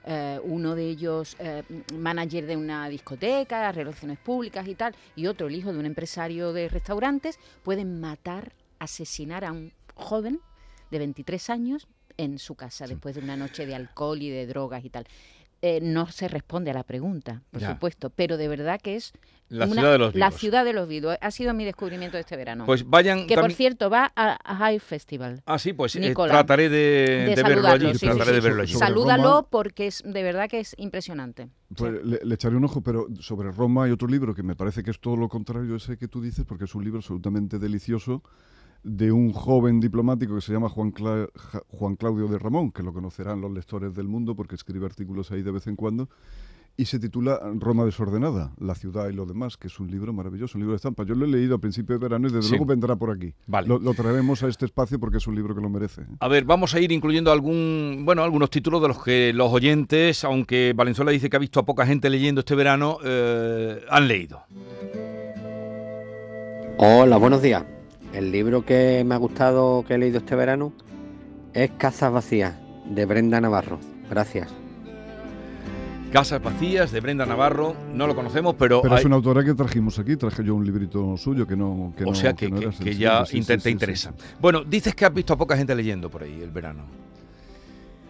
eh, 0.05 0.39
uno 0.43 0.75
de 0.75 0.89
ellos 0.89 1.35
eh, 1.39 1.63
manager 1.93 2.45
de 2.45 2.57
una 2.57 2.87
discoteca, 2.89 3.71
relaciones 3.71 4.17
públicas 4.17 4.67
y 4.67 4.75
tal, 4.75 4.95
y 5.15 5.27
otro 5.27 5.47
el 5.47 5.55
hijo 5.55 5.71
de 5.73 5.79
un 5.79 5.85
empresario 5.85 6.51
de 6.53 6.67
restaurantes, 6.69 7.39
pueden 7.63 7.99
matar, 8.01 8.53
asesinar 8.79 9.43
a 9.45 9.51
un 9.51 9.71
joven 9.95 10.39
de 10.91 10.99
23 10.99 11.49
años 11.49 11.87
en 12.17 12.39
su 12.39 12.55
casa 12.55 12.87
después 12.87 13.15
de 13.15 13.21
una 13.21 13.37
noche 13.37 13.65
de 13.65 13.75
alcohol 13.75 14.21
y 14.21 14.29
de 14.29 14.47
drogas 14.47 14.83
y 14.83 14.89
tal. 14.89 15.05
Eh, 15.61 15.79
no 15.81 16.07
se 16.09 16.29
responde 16.29 16.71
a 16.71 16.73
la 16.73 16.83
pregunta, 16.83 17.41
por 17.51 17.59
Ya. 17.59 17.71
supuesto, 17.73 18.09
pero 18.11 18.37
de 18.37 18.47
verdad 18.47 18.79
que 18.81 18.95
es 18.95 19.11
La 19.49 19.65
una- 19.65 19.73
ciudad 19.81 19.91
de 19.91 19.97
los 19.97 20.15
la 20.15 20.27
vivos. 20.29 20.39
ciudad 20.39 20.63
de 20.63 20.71
los 20.71 20.87
vivos. 20.87 21.17
Ha 21.19 21.31
sido 21.31 21.53
mi 21.53 21.65
descubrimiento 21.65 22.15
de 22.15 22.21
este 22.21 22.37
verano. 22.37 22.65
Pues 22.65 22.87
vayan. 22.89 23.27
que 23.27 23.35
por 23.35 23.51
cierto 23.51 23.89
va 23.89 24.09
a, 24.15 24.39
a 24.41 24.55
High 24.55 24.79
Festival. 24.79 25.41
Ah, 25.45 25.59
sí, 25.59 25.73
pues 25.73 25.97
eh, 25.97 26.13
trataré 26.13 26.69
de, 26.69 26.77
de 26.77 27.35
de 27.35 27.43
verlo 27.43 27.43
saludarlo, 27.63 27.89
allí. 27.89 27.97
sí, 27.99 28.05
trataré 28.05 28.25
sí, 28.29 28.35
de 28.35 28.39
verlo 28.41 28.61
allí. 28.61 28.73
Salúdalo 28.73 29.23
Roma- 29.23 29.47
porque 29.49 29.87
es 29.87 30.01
de 30.05 30.23
verdad 30.23 30.47
que 30.49 30.59
es 30.61 30.75
impresionante. 30.77 31.49
Pues 31.75 31.91
le, 32.05 32.19
le 32.23 32.35
echaré 32.35 32.55
un 32.55 32.63
ojo, 32.63 32.81
pero 32.81 33.07
sobre 33.19 33.51
Roma 33.51 33.83
hay 33.83 33.91
otro 33.91 34.07
libro 34.07 34.33
que 34.33 34.43
me 34.43 34.55
parece 34.55 34.81
que 34.81 34.91
es 34.91 34.99
todo 35.01 35.17
lo 35.17 35.27
contrario 35.27 35.73
a 35.73 35.77
ese 35.77 35.97
que 35.97 36.07
tú 36.07 36.21
dices, 36.21 36.45
porque 36.45 36.63
es 36.63 36.73
un 36.75 36.85
libro 36.85 36.99
absolutamente 36.99 37.59
delicioso 37.59 38.23
de 38.83 39.11
un 39.11 39.33
joven 39.33 39.79
diplomático 39.79 40.35
que 40.35 40.41
se 40.41 40.53
llama 40.53 40.69
Juan, 40.69 40.93
Cla- 40.93 41.29
Juan 41.67 41.95
Claudio 41.95 42.27
de 42.27 42.39
Ramón, 42.39 42.71
que 42.71 42.81
lo 42.83 42.93
conocerán 42.93 43.41
los 43.41 43.51
lectores 43.51 43.93
del 43.93 44.07
mundo 44.07 44.35
porque 44.35 44.55
escribe 44.55 44.85
artículos 44.85 45.31
ahí 45.31 45.41
de 45.41 45.51
vez 45.51 45.67
en 45.67 45.75
cuando, 45.75 46.09
y 46.77 46.85
se 46.85 46.97
titula 46.97 47.37
Roma 47.55 47.83
desordenada, 47.83 48.53
la 48.57 48.73
ciudad 48.73 49.09
y 49.09 49.13
lo 49.13 49.25
demás, 49.25 49.57
que 49.57 49.67
es 49.67 49.81
un 49.81 49.91
libro 49.91 50.13
maravilloso, 50.13 50.57
un 50.57 50.61
libro 50.61 50.71
de 50.71 50.77
estampa. 50.77 51.03
Yo 51.03 51.13
lo 51.13 51.25
he 51.25 51.27
leído 51.27 51.55
a 51.55 51.57
principio 51.59 51.97
de 51.99 52.01
verano 52.01 52.29
y 52.29 52.31
desde 52.31 52.43
Sí. 52.43 52.49
luego 52.51 52.65
vendrá 52.67 52.95
por 52.95 53.11
aquí. 53.11 53.33
Vale. 53.47 53.67
Lo, 53.67 53.79
lo 53.79 53.93
traeremos 53.93 54.41
a 54.43 54.47
este 54.47 54.63
espacio 54.65 54.97
porque 54.97 55.17
es 55.17 55.27
un 55.27 55.35
libro 55.35 55.53
que 55.53 55.59
lo 55.59 55.69
merece. 55.69 56.03
¿eh? 56.03 56.05
A 56.21 56.29
ver, 56.29 56.45
vamos 56.45 56.73
a 56.73 56.79
ir 56.79 56.93
incluyendo 56.93 57.33
algún, 57.33 58.03
bueno, 58.05 58.23
algunos 58.23 58.49
títulos 58.49 58.81
de 58.81 58.87
los 58.87 59.03
que 59.03 59.33
los 59.33 59.51
oyentes, 59.51 60.23
aunque 60.23 60.71
Valenzuela 60.73 61.11
dice 61.11 61.29
que 61.29 61.35
ha 61.35 61.39
visto 61.39 61.59
a 61.59 61.65
poca 61.65 61.85
gente 61.85 62.09
leyendo 62.09 62.39
este 62.39 62.55
verano, 62.55 62.97
eh, 63.03 63.81
han 63.89 64.07
leído. 64.07 64.39
Hola, 66.77 67.17
buenos 67.17 67.41
días. 67.41 67.65
El 68.13 68.31
libro 68.31 68.65
que 68.65 69.03
me 69.05 69.15
ha 69.15 69.17
gustado 69.17 69.83
que 69.87 69.95
he 69.95 69.97
leído 69.97 70.17
este 70.17 70.35
verano 70.35 70.73
es 71.53 71.71
Casas 71.77 72.11
Vacías, 72.11 72.55
de 72.85 73.05
Brenda 73.05 73.39
Navarro. 73.39 73.79
Gracias. 74.09 74.49
Casas 76.11 76.41
vacías 76.41 76.91
de 76.91 77.01
Brenda 77.01 77.23
Navarro, 77.27 77.75
no 77.93 78.07
lo 78.07 78.15
conocemos, 78.15 78.55
pero, 78.57 78.81
Pero 78.81 78.95
hay- 78.95 79.01
es 79.01 79.05
una 79.05 79.17
autora 79.17 79.43
que 79.43 79.53
trajimos 79.53 79.99
aquí, 79.99 80.15
traje 80.15 80.43
yo 80.43 80.55
un 80.55 80.65
librito 80.65 81.15
suyo 81.17 81.45
que 81.45 81.55
no 81.55 81.93
que 81.95 82.03
o 82.03 82.07
no- 82.07 82.15
sea 82.15 82.33
que, 82.33 82.49
no 82.49 82.55
que- 82.55 82.63
era 82.63 82.71
que 82.71 82.77
sencillo, 82.77 82.99
ya 82.99 83.25
sí, 83.27 83.41
te 83.43 83.53
sí, 83.57 83.59
sí, 83.61 83.69
interesa. 83.69 84.13
sí. 84.17 84.23
Bueno, 84.41 84.63
dices 84.63 84.95
que 84.95 85.05
has 85.05 85.13
visto 85.13 85.33
a 85.33 85.37
poca 85.37 85.55
gente 85.55 85.75
leyendo 85.75 86.09
por 86.09 86.23
ahí 86.23 86.41
el 86.41 86.49
verano. 86.49 86.81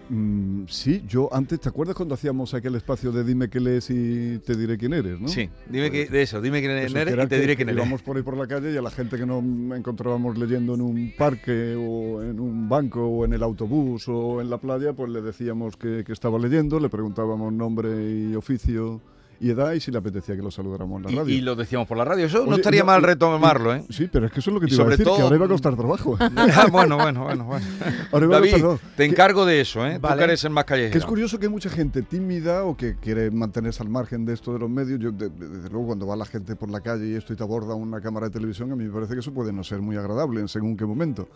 Mm, 0.10 0.64
sí, 0.68 1.04
yo 1.08 1.30
antes, 1.32 1.60
¿te 1.60 1.70
acuerdas 1.70 1.96
cuando 1.96 2.16
hacíamos 2.16 2.54
aquel 2.56 2.76
espacio 2.76 3.12
de 3.12 3.24
dime 3.24 3.50
qué 3.50 3.60
lees 3.60 3.90
y 3.92 4.40
te 4.40 4.56
diré 4.56 4.78
quién 4.78 4.94
eres, 4.94 5.20
no? 5.20 5.28
Sí, 5.28 5.50
dime 5.70 5.92
que, 5.92 6.06
Pues, 6.06 6.12
de 6.12 6.22
eso, 6.24 6.42
dime 6.42 6.60
quién 6.62 6.72
eres 6.72 6.92
y 6.92 7.28
te 7.28 7.40
diré 7.40 7.56
quién 7.56 7.70
eres. 7.70 7.80
Íbamos 7.80 8.02
por 8.02 8.18
ahí 8.18 8.24
por 8.24 8.36
la 8.36 8.48
calle 8.48 8.74
y 8.74 8.78
a 8.78 8.82
la 8.82 8.90
gente 8.90 9.18
que 9.18 9.26
nos 9.26 9.44
encontrábamos 9.78 10.38
leyendo 10.38 10.74
en 10.74 10.82
un 10.82 11.14
parque 11.16 11.76
o 11.76 12.24
en 12.24 12.40
un 12.40 12.68
banco 12.68 13.06
o 13.06 13.26
en 13.26 13.34
el 13.34 13.44
autobús 13.44 14.08
o 14.08 14.42
en 14.42 14.50
la 14.50 14.58
playa, 14.58 14.94
pues 14.94 15.12
le 15.12 15.22
decíamos 15.22 15.78
que, 15.78 16.04
que 16.04 16.14
estaba 16.14 16.40
leyendo, 16.40 16.80
le 16.80 16.90
preguntábamos 16.90 17.54
nombre 17.54 17.90
y 18.12 18.36
oficio 18.36 19.02
y 19.42 19.52
edad 19.52 19.72
y 19.74 19.80
si 19.80 19.90
le 19.92 19.98
apetecía 19.98 20.36
que 20.36 20.42
lo 20.42 20.52
saludáramos 20.52 20.98
en 20.98 21.04
la 21.16 21.22
radio. 21.22 21.34
Y, 21.34 21.38
y 21.38 21.42
lo 21.42 21.56
decíamos 21.56 21.88
por 21.88 21.98
la 21.98 22.04
radio. 22.06 22.26
Eso 22.26 22.40
no 22.40 22.44
Oye, 22.52 22.56
estaría 22.58 22.82
no, 22.82 22.88
mal 22.88 23.02
retomarlo, 23.04 23.74
¿eh? 23.74 23.84
Sí, 23.90 24.10
pero 24.12 24.26
es 24.26 24.32
que 24.32 24.40
eso 24.42 24.50
es 24.50 24.54
lo 24.54 24.60
que 24.60 24.66
Y 24.66 24.70
te 24.70 24.76
iba 24.76 24.84
a 24.84 24.88
decir, 24.90 25.06
que 25.06 25.12
todo- 25.12 25.22
ahora 25.22 25.36
iba 25.36 25.46
a 25.46 25.50
costar 25.50 25.76
trabajo. 25.76 26.18
Ah, 26.36 26.68
bueno, 26.72 26.98
bueno, 26.98 27.24
bueno, 27.24 27.46
bueno. 27.46 27.66
Ahora 28.12 28.26
iba 28.26 28.36
a 28.36 28.40
David, 28.40 28.52
costar 28.52 28.60
trabajo. 28.60 28.82
te 28.98 29.06
encargo 29.06 29.46
de 29.46 29.62
eso, 29.62 29.86
¿eh? 29.88 29.96
Tú 29.96 30.02
Vale. 30.02 30.18
que 30.18 30.24
eres 30.26 30.44
el 30.44 30.50
más 30.52 30.66
callejero. 30.66 30.92
Que 30.92 30.98
es 30.98 31.06
curioso 31.06 31.40
que 31.40 31.46
hay 31.46 31.52
mucha 31.52 31.70
gente 31.70 32.02
tímida 32.02 32.64
o 32.66 32.76
que 32.76 32.96
quiere 32.98 33.32
mantenerse 33.32 33.82
al 33.84 33.90
margen 33.90 34.26
de 34.26 34.34
esto 34.34 34.52
de 34.54 34.60
los 34.60 34.70
medios. 34.70 35.00
Yo, 35.00 35.12
de- 35.12 35.30
de- 35.30 35.48
desde 35.50 35.70
luego, 35.70 35.88
cuando 35.88 36.06
va 36.08 36.16
la 36.16 36.26
gente 36.26 36.56
por 36.56 36.70
la 36.70 36.82
calle 36.82 37.08
y 37.08 37.14
esto 37.16 37.34
y 37.34 37.36
te 37.36 37.44
aborda 37.44 37.74
una 37.76 38.02
cámara 38.02 38.28
de 38.28 38.34
televisión, 38.34 38.72
a 38.72 38.76
mí 38.76 38.84
me 38.86 38.92
parece 38.92 39.14
que 39.14 39.20
eso 39.22 39.34
puede 39.34 39.54
no 39.54 39.64
ser 39.64 39.80
muy 39.82 39.96
agradable 39.96 40.42
en 40.42 40.48
según 40.48 40.76
qué 40.76 40.86
momento. 40.86 41.28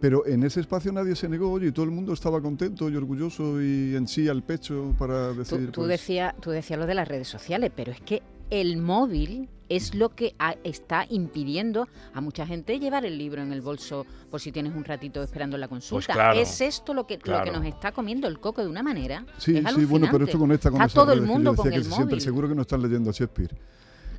Pero 0.00 0.24
en 0.26 0.44
ese 0.44 0.60
espacio 0.60 0.92
nadie 0.92 1.16
se 1.16 1.28
negó, 1.28 1.50
oye, 1.50 1.68
y 1.68 1.72
todo 1.72 1.84
el 1.84 1.90
mundo 1.90 2.12
estaba 2.12 2.40
contento 2.40 2.88
y 2.88 2.94
orgulloso 2.96 3.60
y 3.60 3.96
en 3.96 4.06
sí 4.06 4.28
al 4.28 4.42
pecho 4.44 4.94
para 4.98 5.32
decir. 5.32 5.70
tú 5.72 5.80
pues, 5.80 5.88
decías 5.88 6.34
tú 6.40 6.50
decías 6.50 6.78
lo 6.78 6.86
de 6.86 6.94
las 6.94 7.08
redes 7.08 7.26
sociales, 7.28 7.72
pero 7.74 7.90
es 7.92 8.00
que 8.00 8.22
el 8.50 8.76
móvil 8.76 9.48
es 9.68 9.94
lo 9.94 10.08
que 10.14 10.34
ha- 10.38 10.56
está 10.64 11.04
impidiendo 11.10 11.88
a 12.14 12.20
mucha 12.22 12.46
gente 12.46 12.78
llevar 12.78 13.04
el 13.04 13.18
libro 13.18 13.42
en 13.42 13.52
el 13.52 13.60
bolso 13.60 14.06
por 14.30 14.40
si 14.40 14.50
tienes 14.52 14.74
un 14.74 14.84
ratito 14.84 15.22
esperando 15.22 15.58
la 15.58 15.68
consulta. 15.68 16.14
claro, 16.14 16.40
es 16.40 16.60
esto 16.62 16.94
lo 16.94 17.06
que, 17.06 17.18
lo 17.22 17.42
que 17.42 17.50
nos 17.50 17.66
está 17.66 17.92
comiendo 17.92 18.26
el 18.28 18.38
coco 18.40 18.62
de 18.62 18.68
una 18.68 18.82
manera. 18.82 19.26
Sí, 19.36 19.56
es 19.58 19.74
sí, 19.74 19.84
bueno, 19.84 20.08
pero 20.10 20.24
esto 20.24 20.38
conecta 20.38 20.70
con 20.70 20.80
Está 20.80 20.86
esas 20.86 20.94
todo 20.94 21.12
el 21.12 21.18
redes 21.18 21.28
que 21.28 21.28
yo 21.28 21.34
mundo 21.34 21.50
decía 21.50 21.62
con 21.64 21.70
que 21.70 21.76
el 21.76 21.84
se 21.84 22.00
móvil. 22.00 22.20
seguro 22.22 22.48
que 22.48 22.54
no 22.54 22.62
están 22.62 22.80
leyendo 22.82 23.10
a 23.10 23.12
Shakespeare. 23.12 23.54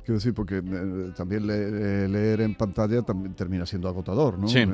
Quiero 0.04 0.14
decir, 0.18 0.34
porque 0.34 0.56
eh, 0.64 1.12
también 1.16 1.46
le- 1.46 2.04
eh, 2.04 2.08
leer 2.08 2.40
en 2.40 2.54
pantalla 2.54 3.02
también 3.02 3.34
termina 3.34 3.64
siendo 3.66 3.88
agotador, 3.88 4.38
¿no? 4.38 4.48
Sí. 4.48 4.64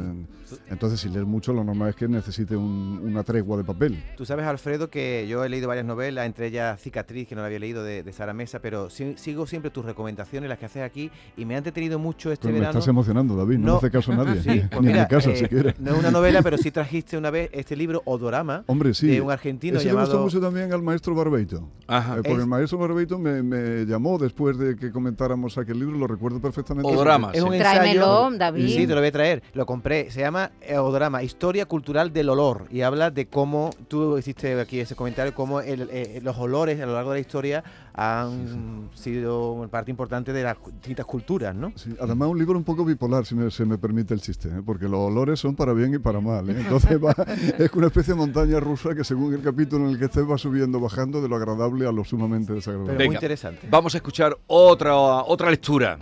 Entonces, 0.71 1.01
si 1.01 1.09
lees 1.09 1.27
mucho, 1.27 1.53
lo 1.53 1.65
normal 1.65 1.91
es 1.91 1.97
que 1.97 2.07
necesite 2.09 2.57
un- 2.57 3.01
una 3.05 3.23
tregua 3.25 3.57
de 3.57 3.65
papel. 3.65 4.03
Tú 4.17 4.25
sabes, 4.25 4.47
Alfredo, 4.47 4.89
que 4.89 5.27
yo 5.29 5.45
he 5.45 5.49
leído 5.49 5.69
varias 5.69 5.85
novelas, 5.85 6.27
entre 6.27 6.47
ellas 6.47 6.81
Cicatriz, 6.81 7.27
que 7.29 7.35
no 7.35 7.41
la 7.41 7.49
había 7.49 7.59
leído, 7.59 7.83
de, 7.83 8.03
de 8.03 8.13
Sara 8.13 8.33
Mesa, 8.33 8.61
pero 8.61 8.89
sí- 8.89 9.15
sigo 9.17 9.47
siempre 9.47 9.71
tus 9.71 9.85
recomendaciones, 9.85 10.49
las 10.49 10.59
que 10.59 10.67
haces 10.67 10.83
aquí, 10.83 11.11
y 11.37 11.45
me 11.45 11.55
ha 11.55 11.59
entretenido 11.59 11.99
mucho 11.99 12.31
este 12.31 12.43
Pero 12.45 12.55
me 12.55 12.61
verano. 12.61 12.79
estás 12.79 12.89
emocionando, 12.89 13.37
David, 13.37 13.59
no, 13.59 13.67
No. 13.67 13.73
me 13.73 13.79
hace 13.79 13.91
caso 13.91 14.15
nadie. 14.15 14.41
Sí, 14.47 14.63
pues 14.71 14.71
Ni 14.83 14.87
en 14.89 14.93
mira, 14.93 15.03
mi 15.03 15.09
casa, 15.09 15.31
eh, 15.31 15.37
siquiera. 15.37 15.75
No 15.79 15.93
es 15.93 15.99
una 15.99 16.11
novela, 16.13 16.43
pero 16.43 16.57
sí 16.57 16.71
trajiste 16.71 17.19
una 17.19 17.31
vez 17.31 17.51
este 17.53 17.75
libro, 17.77 18.03
Odorama, 18.05 18.63
Hombre, 18.69 18.95
sí. 18.95 19.09
de 19.09 19.21
un 19.21 19.31
argentino 19.31 19.79
Ese 19.79 19.89
le 19.89 19.93
gustó 19.95 20.07
llamado... 20.09 20.25
mucho 20.25 20.41
también 20.41 20.73
al 20.73 20.83
maestro 20.83 21.15
Barbeito. 21.15 21.69
Ajá. 21.89 22.15
Eh, 22.15 22.17
porque 22.19 22.33
Es- 22.33 22.39
el 22.39 22.47
maestro 22.47 22.79
Barbeito 22.79 23.19
me, 23.19 23.43
me 23.43 23.85
llamó 23.85 24.19
después 24.19 24.57
de 24.59 24.77
que 24.77 24.93
comentáramos 25.17 25.57
aquel 25.57 25.79
libro, 25.79 25.97
lo 25.97 26.07
recuerdo 26.07 26.41
perfectamente. 26.41 26.91
Odorama, 26.93 27.31
Es 27.33 27.43
un 27.43 27.51
sí. 27.53 27.57
ensayo. 27.57 27.81
Tráemelo, 27.81 28.31
David. 28.37 28.69
Sí, 28.69 28.87
te 28.87 28.95
lo 28.95 29.01
voy 29.01 29.09
a 29.09 29.13
traer. 29.13 29.43
Lo 29.55 29.65
compré. 29.65 30.11
Se 30.11 30.21
llama 30.21 30.51
eh, 30.61 30.77
Odorama, 30.77 31.23
Historia 31.23 31.65
Cultural 31.67 32.13
del 32.13 32.29
Olor. 32.29 32.67
Y 32.71 32.83
habla 32.83 33.11
de 33.11 33.27
cómo, 33.27 33.71
tú 33.89 34.19
hiciste 34.19 34.61
aquí 34.61 34.79
ese 34.81 34.95
comentario, 34.95 35.35
cómo 35.35 35.61
el- 35.61 35.89
eh, 35.91 36.21
los 36.23 36.37
olores 36.39 36.81
a 36.81 36.87
lo 36.87 36.93
largo 36.93 37.11
de 37.11 37.17
la 37.17 37.21
historia 37.21 37.65
han 37.99 38.91
sido 38.95 39.67
parte 39.71 39.91
importante 39.91 40.31
de 40.35 40.43
las 40.43 40.59
distintas 40.67 41.07
culturas, 41.07 41.55
¿no? 41.55 41.73
Sí, 41.77 41.97
además 41.99 42.29
un 42.29 42.39
libro 42.39 42.59
un 42.59 42.65
poco 42.65 42.85
bipolar, 42.85 43.25
si 43.25 43.35
me, 43.35 43.51
se 43.51 43.65
me 43.65 43.79
permite 43.79 44.13
el 44.13 44.21
chiste, 44.21 44.49
¿eh? 44.49 44.63
porque 44.65 44.87
los 44.87 45.01
olores 45.01 45.41
son 45.41 45.57
para 45.57 45.73
bien 45.73 45.95
y 45.95 45.99
para 45.99 46.21
mal. 46.21 46.49
¿eh? 46.51 46.57
Entonces 46.59 47.03
va, 47.03 47.15
es 47.59 47.73
una 47.73 47.87
especie 47.87 48.13
de 48.13 48.21
montaña 48.21 48.61
rusa 48.61 48.95
que 48.95 49.03
según 49.03 49.33
el 49.33 49.41
capítulo 49.41 49.87
en 49.87 49.93
el 49.93 49.99
que 49.99 50.05
estés 50.05 50.29
va 50.31 50.37
subiendo, 50.37 50.79
bajando 50.79 51.23
de 51.23 51.29
lo 51.29 51.37
agradable 51.37 51.87
a 51.89 51.93
lo 51.93 52.05
sumamente 52.05 52.49
Pero 52.49 52.57
desagradable. 52.57 53.07
muy 53.07 53.15
interesante. 53.15 53.67
Vamos 53.71 53.95
a 53.95 53.97
escuchar 53.97 54.37
otra, 54.47 54.95
otra 54.95 55.51
lectura. 55.51 55.99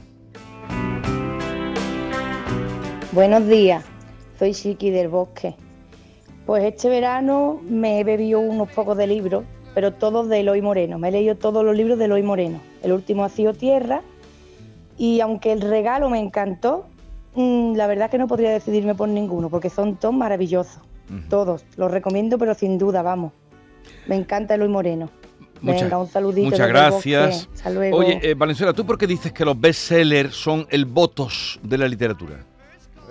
Buenos 3.13 3.47
días, 3.47 3.85
soy 4.37 4.53
Chiqui 4.53 4.91
del 4.91 5.07
Bosque. 5.09 5.55
Pues 6.45 6.65
este 6.65 6.89
verano 6.89 7.61
me 7.69 8.01
he 8.01 8.05
bebido 8.05 8.41
unos 8.41 8.69
pocos 8.71 8.97
de 8.97 9.07
libros, 9.07 9.45
pero 9.75 9.93
todos 9.93 10.29
de 10.29 10.41
Eloy 10.41 10.63
Moreno. 10.63 10.99
Me 10.99 11.09
he 11.09 11.13
leído 11.13 11.35
todos 11.37 11.65
los 11.65 11.77
libros 11.77 11.99
de 11.99 12.05
Eloy 12.07 12.23
Moreno. 12.23 12.61
El 12.83 12.93
último 12.93 13.25
ha 13.25 13.29
sido 13.29 13.53
Tierra 13.53 14.03
y 14.97 15.21
aunque 15.21 15.53
el 15.53 15.61
regalo 15.61 16.09
me 16.11 16.21
encantó, 16.21 16.87
mm, 17.35 17.75
la 17.75 17.87
verdad 17.87 18.11
que 18.11 18.19
no 18.19 18.29
podría 18.29 18.51
decidirme 18.51 18.95
por 18.95 19.09
ninguno 19.09 19.49
porque 19.51 19.71
son 19.71 19.97
todos 19.97 20.15
maravillosos. 20.15 20.79
Todos, 21.29 21.67
los 21.77 21.91
recomiendo, 21.91 22.39
pero 22.39 22.55
sin 22.55 22.79
duda, 22.79 23.03
vamos. 23.03 23.33
Me 24.07 24.17
encanta 24.17 24.55
Eloy 24.55 24.69
Moreno. 24.69 25.11
Muchas- 25.61 25.83
Venga, 25.83 25.99
un 25.99 26.09
saludito. 26.09 26.51
muchas 26.51 26.69
gracias. 26.69 27.49
Hasta 27.55 27.71
luego. 27.71 27.99
Oye, 27.99 28.21
eh, 28.23 28.35
Valenzuela, 28.35 28.73
¿tú 28.73 28.85
por 28.87 28.97
qué 28.99 29.07
dices 29.07 29.33
que 29.33 29.45
los 29.45 29.59
bestsellers 29.61 30.35
son 30.35 30.67
el 30.71 30.85
votos 30.87 31.59
de 31.63 31.79
la 31.79 31.89
literatura? 31.89 32.45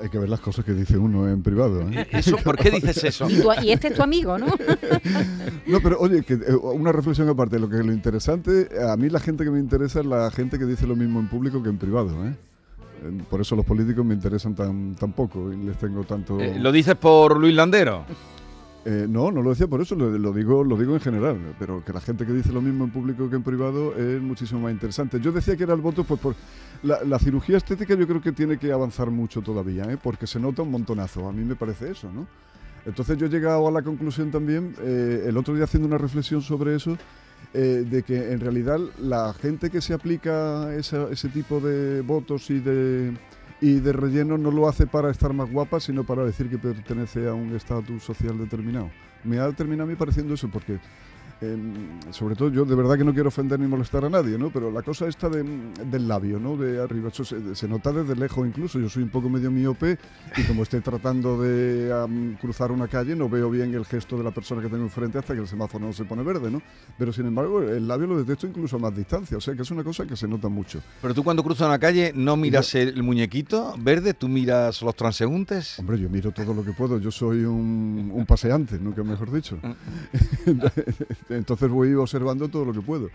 Hay 0.03 0.09
que 0.09 0.19
ver 0.19 0.27
las 0.29 0.41
cosas 0.41 0.65
que 0.65 0.73
dice 0.73 0.97
uno 0.97 1.29
en 1.29 1.41
privado. 1.41 1.81
¿eh? 1.89 2.05
Eso, 2.11 2.35
¿Por 2.37 2.57
qué 2.57 2.69
dices 2.69 3.01
eso? 3.05 3.29
Y, 3.29 3.39
tú- 3.41 3.49
y 3.63 3.71
este 3.71 3.87
es 3.87 3.93
tu 3.95 4.03
amigo, 4.03 4.37
¿no? 4.37 4.47
No, 5.65 5.79
pero 5.81 5.97
oye, 5.99 6.23
que, 6.23 6.33
eh, 6.33 6.55
una 6.61 6.91
reflexión 6.91 7.29
aparte. 7.29 7.57
Lo 7.57 7.69
que 7.69 7.77
lo 7.77 7.93
interesante, 7.93 8.67
a 8.87 8.97
mí 8.97 9.09
la 9.09 9.19
gente 9.21 9.43
que 9.45 9.49
me 9.49 9.59
interesa 9.59 10.01
es 10.01 10.05
la 10.05 10.29
gente 10.29 10.59
que 10.59 10.65
dice 10.65 10.85
lo 10.85 10.95
mismo 10.97 11.19
en 11.21 11.27
público 11.29 11.63
que 11.63 11.69
en 11.69 11.77
privado. 11.77 12.09
¿eh? 12.27 12.35
Eh, 13.05 13.21
Por 13.29 13.39
eso 13.41 13.55
los 13.55 13.65
políticos 13.65 14.05
me 14.05 14.13
interesan 14.13 14.53
tan, 14.55 14.93
tan 14.95 15.13
poco 15.13 15.51
y 15.53 15.57
les 15.63 15.77
tengo 15.77 16.03
tanto... 16.03 16.37
Eh, 16.39 16.59
¿Lo 16.59 16.71
dices 16.73 16.95
por 16.95 17.39
Luis 17.39 17.55
Landero? 17.55 18.05
Eh, 18.85 19.05
no, 19.09 19.31
no 19.31 19.41
lo 19.41 19.51
decía 19.51 19.67
por 19.67 19.81
eso, 19.81 19.95
lo, 19.95 20.33
digo, 20.33 20.63
lo 20.63 20.75
digo 20.75 20.93
en 20.93 20.99
general, 20.99 21.55
pero 21.57 21.83
que 21.85 21.93
la 21.93 22.01
gente 22.01 22.25
que 22.25 22.33
dice 22.33 22.51
lo 22.51 22.61
mismo 22.61 22.83
en 22.83 22.91
público 22.91 23.29
que 23.29 23.37
en 23.37 23.43
privado 23.43 23.95
es 23.95 24.21
muchísimo 24.21 24.59
más 24.59 24.73
interesante. 24.73 25.21
Yo 25.21 25.31
decía 25.31 25.55
que 25.55 25.63
era 25.63 25.73
el 25.73 25.79
voto, 25.79 26.03
pues 26.03 26.19
por 26.19 26.35
la, 26.83 27.17
cirugía 27.17 27.57
estética 27.57 27.95
yo 27.95 28.05
creo 28.05 28.21
que 28.21 28.33
tiene 28.33 28.57
que 28.57 28.73
avanzar 28.73 29.09
mucho 29.09 29.41
todavía, 29.41 29.85
¿eh? 29.85 29.97
porque 30.01 30.27
se 30.27 30.37
nota 30.37 30.63
un 30.63 30.71
montonazo, 30.71 31.29
a 31.29 31.31
mí 31.31 31.45
me 31.45 31.55
parece 31.55 31.91
eso, 31.91 32.11
¿no? 32.11 32.27
Entonces 32.85 33.17
yo 33.17 33.27
he 33.27 33.29
llegado 33.29 33.65
a 33.65 33.71
la 33.71 33.81
conclusión 33.81 34.31
también, 34.31 34.75
eh, 34.81 35.23
el 35.27 35.37
otro 35.37 35.55
día 35.55 35.63
haciendo 35.63 35.87
una 35.87 35.97
reflexión 35.97 36.41
sobre 36.41 36.75
eso, 36.75 36.97
de 37.53 38.03
que 38.03 38.31
en 38.31 38.39
realidad 38.39 38.79
la 38.99 39.31
gente 39.33 39.69
que 39.69 39.79
se 39.79 39.93
aplica 39.93 40.73
ese 40.75 41.29
tipo 41.29 41.59
de 41.59 42.01
votos 42.01 42.49
y 42.49 42.59
de, 42.59 43.13
y 43.63 43.79
de 43.79 43.93
relleno 43.93 44.37
no 44.37 44.51
lo 44.51 44.67
hace 44.67 44.87
para 44.87 45.09
estar 45.09 45.31
más 45.31 45.49
guapa, 45.49 45.79
sino 45.79 46.03
para 46.03 46.25
decir 46.25 46.49
que 46.49 46.57
pertenece 46.57 47.29
a 47.29 47.33
un 47.33 47.55
estatus 47.55 48.03
social 48.03 48.37
determinado. 48.37 48.91
Me 49.23 49.39
ha 49.39 49.49
terminado 49.53 49.87
a 49.87 49.89
mí 49.89 49.95
pareciendo 49.95 50.33
eso, 50.33 50.49
porque 50.49 50.79
sobre 52.11 52.35
todo 52.35 52.49
yo 52.49 52.63
de 52.65 52.75
verdad 52.75 52.97
que 52.97 53.03
no 53.03 53.13
quiero 53.13 53.27
ofender 53.29 53.59
ni 53.59 53.67
molestar 53.67 54.05
a 54.05 54.09
nadie, 54.09 54.37
¿no? 54.37 54.49
Pero 54.51 54.71
la 54.71 54.81
cosa 54.81 55.07
esta 55.07 55.29
de- 55.29 55.43
del 55.85 56.07
labio, 56.07 56.39
¿no? 56.39 56.55
De 56.57 56.81
arriba, 56.81 57.09
eso 57.09 57.25
se, 57.25 57.55
se 57.55 57.67
nota 57.67 57.91
desde 57.91 58.15
lejos 58.15 58.47
incluso. 58.47 58.79
Yo 58.79 58.89
soy 58.89 59.03
un 59.03 59.09
poco 59.09 59.29
medio 59.29 59.51
miope 59.51 59.97
y 60.37 60.43
como 60.43 60.63
estoy 60.63 60.81
tratando 60.81 61.41
de 61.41 61.91
cruzar 62.39 62.71
una 62.71 62.87
calle 62.87 63.15
no 63.15 63.29
veo 63.29 63.49
bien 63.49 63.73
el 63.73 63.85
gesto 63.85 64.17
de 64.17 64.23
la 64.23 64.31
persona 64.31 64.61
que 64.61 64.69
tengo 64.69 64.83
enfrente 64.83 65.17
hasta 65.17 65.33
que 65.33 65.41
el 65.41 65.47
semáforo 65.47 65.85
no 65.85 65.93
se 65.93 66.05
pone 66.05 66.23
verde, 66.23 66.49
¿no? 66.49 66.61
Pero 66.97 67.11
sin 67.11 67.25
embargo 67.25 67.61
el 67.61 67.87
labio 67.87 68.07
lo 68.07 68.17
detecto 68.17 68.47
incluso 68.47 68.77
a 68.77 68.79
más 68.79 68.95
distancia, 68.95 69.37
o 69.37 69.41
sea 69.41 69.53
que 69.55 69.61
es 69.63 69.71
una 69.71 69.83
cosa 69.83 70.05
que 70.05 70.15
se 70.15 70.27
nota 70.27 70.47
mucho. 70.49 70.81
Pero 71.01 71.13
tú 71.13 71.23
cuando 71.23 71.43
cruzas 71.43 71.67
una 71.67 71.79
calle 71.79 72.13
no 72.15 72.37
miras 72.37 72.73
el, 72.75 72.89
el 72.89 73.03
muñequito 73.03 73.75
verde, 73.79 74.13
tú 74.13 74.27
miras 74.29 74.81
los 74.81 74.95
transeúntes. 74.95 75.79
Hombre, 75.79 75.99
yo 75.99 76.09
miro 76.09 76.31
todo 76.31 76.53
lo 76.53 76.63
que 76.63 76.71
puedo, 76.73 76.99
yo 76.99 77.11
soy 77.11 77.43
un, 77.43 78.11
un 78.13 78.25
paseante, 78.25 78.79
nunca 78.79 79.03
mejor 79.03 79.31
dicho. 79.31 79.59
Entonces 81.35 81.69
voy 81.69 81.93
observando 81.93 82.47
todo 82.49 82.65
lo 82.65 82.73
que 82.73 82.81
puedo. 82.81 83.09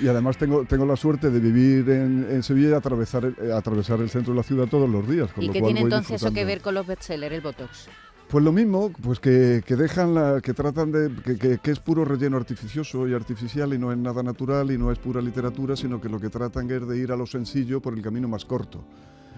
Y 0.00 0.06
además 0.06 0.36
tengo, 0.38 0.64
tengo 0.64 0.86
la 0.86 0.94
suerte 0.96 1.30
de 1.30 1.40
vivir 1.40 1.88
en, 1.90 2.26
en 2.30 2.42
Sevilla 2.44 2.70
y 2.70 2.72
atravesar, 2.74 3.24
eh, 3.42 3.52
atravesar 3.52 4.00
el 4.00 4.08
centro 4.08 4.32
de 4.32 4.36
la 4.36 4.42
ciudad 4.44 4.66
todos 4.68 4.88
los 4.88 5.08
días. 5.08 5.32
Con 5.32 5.42
¿Y 5.42 5.46
lo 5.48 5.52
qué 5.52 5.60
cual 5.60 5.72
tiene 5.74 5.80
entonces 5.88 6.22
eso 6.22 6.32
que 6.32 6.44
ver 6.44 6.60
con 6.60 6.74
los 6.74 6.86
bestsellers, 6.86 7.34
el 7.34 7.40
Botox? 7.40 7.88
Pues 8.28 8.44
lo 8.44 8.52
mismo, 8.52 8.92
pues 9.02 9.18
que, 9.20 9.62
que 9.66 9.74
dejan 9.74 10.14
la, 10.14 10.40
que 10.42 10.52
tratan 10.54 10.92
de, 10.92 11.10
que, 11.24 11.36
que- 11.38 11.58
que 11.58 11.70
es 11.70 11.80
puro 11.80 12.04
relleno 12.04 12.36
artificioso 12.36 13.08
y 13.08 13.14
artificial 13.14 13.72
y 13.72 13.78
no 13.78 13.90
es 13.90 13.96
nada 13.98 14.22
natural 14.22 14.70
y 14.70 14.76
no 14.78 14.92
es 14.92 14.98
pura 14.98 15.20
literatura, 15.22 15.74
sino 15.76 15.98
que 16.00 16.08
lo 16.10 16.20
que 16.20 16.28
tratan 16.28 16.70
es 16.70 16.86
de 16.86 16.98
ir 16.98 17.10
a 17.10 17.16
lo 17.16 17.26
sencillo 17.26 17.80
por 17.80 17.94
el 17.94 18.02
camino 18.02 18.28
más 18.28 18.44
corto. 18.44 18.84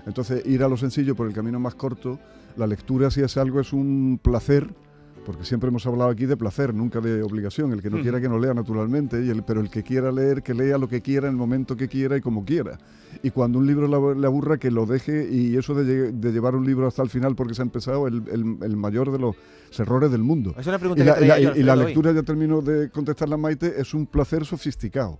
Entonces, 0.06 0.44
ir 0.44 0.62
a 0.64 0.68
lo 0.68 0.76
sencillo 0.76 1.14
por 1.14 1.28
el 1.28 1.32
camino 1.32 1.60
más 1.60 1.76
corto, 1.76 2.18
la 2.56 2.66
lectura 2.66 3.10
si 3.12 3.20
es 3.22 3.36
algo 3.36 3.60
es 3.60 3.72
un 3.72 4.18
placer, 4.22 4.74
porque 5.24 5.44
siempre 5.44 5.68
hemos 5.68 5.86
hablado 5.86 6.10
aquí 6.10 6.26
de 6.26 6.36
placer, 6.36 6.74
nunca 6.74 7.00
de 7.00 7.22
obligación. 7.22 7.72
El 7.72 7.82
que 7.82 7.90
no 7.90 8.00
quiera 8.00 8.20
que 8.20 8.28
no 8.28 8.38
lea 8.38 8.54
naturalmente, 8.54 9.24
y 9.24 9.28
el, 9.30 9.42
pero 9.42 9.60
el 9.60 9.70
que 9.70 9.82
quiera 9.82 10.10
leer, 10.10 10.42
que 10.42 10.54
lea 10.54 10.78
lo 10.78 10.88
que 10.88 11.00
quiera 11.02 11.26
en 11.28 11.32
el 11.34 11.36
momento 11.38 11.76
que 11.76 11.88
quiera 11.88 12.16
y 12.16 12.20
como 12.20 12.44
quiera. 12.44 12.78
Y 13.22 13.30
cuando 13.30 13.58
un 13.58 13.66
libro 13.66 13.86
le 14.14 14.26
aburra, 14.26 14.58
que 14.58 14.70
lo 14.70 14.86
deje 14.86 15.28
y 15.30 15.56
eso 15.56 15.74
de, 15.74 15.84
lle- 15.84 16.12
de 16.12 16.32
llevar 16.32 16.54
un 16.54 16.64
libro 16.64 16.86
hasta 16.86 17.02
el 17.02 17.10
final 17.10 17.34
porque 17.36 17.54
se 17.54 17.62
ha 17.62 17.64
empezado, 17.64 18.06
el, 18.08 18.22
el- 18.32 18.56
el 18.62 18.76
mayor 18.76 19.12
de 19.12 19.18
los 19.18 19.36
errores 19.78 20.10
del 20.10 20.22
mundo. 20.22 20.54
Es 20.58 20.66
una 20.66 20.78
pregunta 20.78 21.02
Y 21.02 21.06
la, 21.06 21.14
que 21.16 21.26
la- 21.26 21.38
yo, 21.40 21.50
y 21.56 21.62
la 21.62 21.76
lectura, 21.76 22.12
ya 22.12 22.22
termino 22.22 22.60
de 22.62 22.90
contestarla 22.90 23.36
Maite, 23.36 23.80
es 23.80 23.92
un 23.94 24.06
placer 24.06 24.44
sofisticado. 24.44 25.18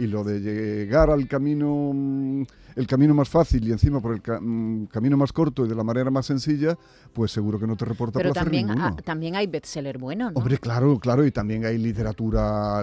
Y 0.00 0.06
lo 0.06 0.22
de 0.22 0.38
llegar 0.40 1.10
al 1.10 1.26
camino, 1.26 1.90
mm, 1.92 2.42
el 2.78 2.86
camino 2.86 3.12
más 3.12 3.28
fácil 3.28 3.66
y 3.66 3.72
encima 3.72 4.00
por 4.00 4.14
el 4.14 4.22
ca- 4.22 4.40
mm, 4.40 4.86
camino 4.86 5.16
más 5.16 5.32
corto 5.32 5.66
y 5.66 5.68
de 5.68 5.74
la 5.74 5.82
manera 5.82 6.10
más 6.10 6.26
sencilla, 6.26 6.78
pues 7.12 7.32
seguro 7.32 7.58
que 7.58 7.66
no 7.66 7.76
te 7.76 7.84
reporta 7.84 8.18
Pero 8.18 8.32
placer 8.32 8.44
también, 8.44 8.66
ninguno. 8.68 8.96
también 9.04 9.34
hay 9.36 9.46
bestseller 9.48 9.98
buenos, 9.98 10.32
¿no? 10.32 10.38
Hombre, 10.38 10.58
claro, 10.58 10.98
claro, 10.98 11.26
y 11.26 11.30
también 11.32 11.64
hay 11.64 11.76
literatura 11.76 12.80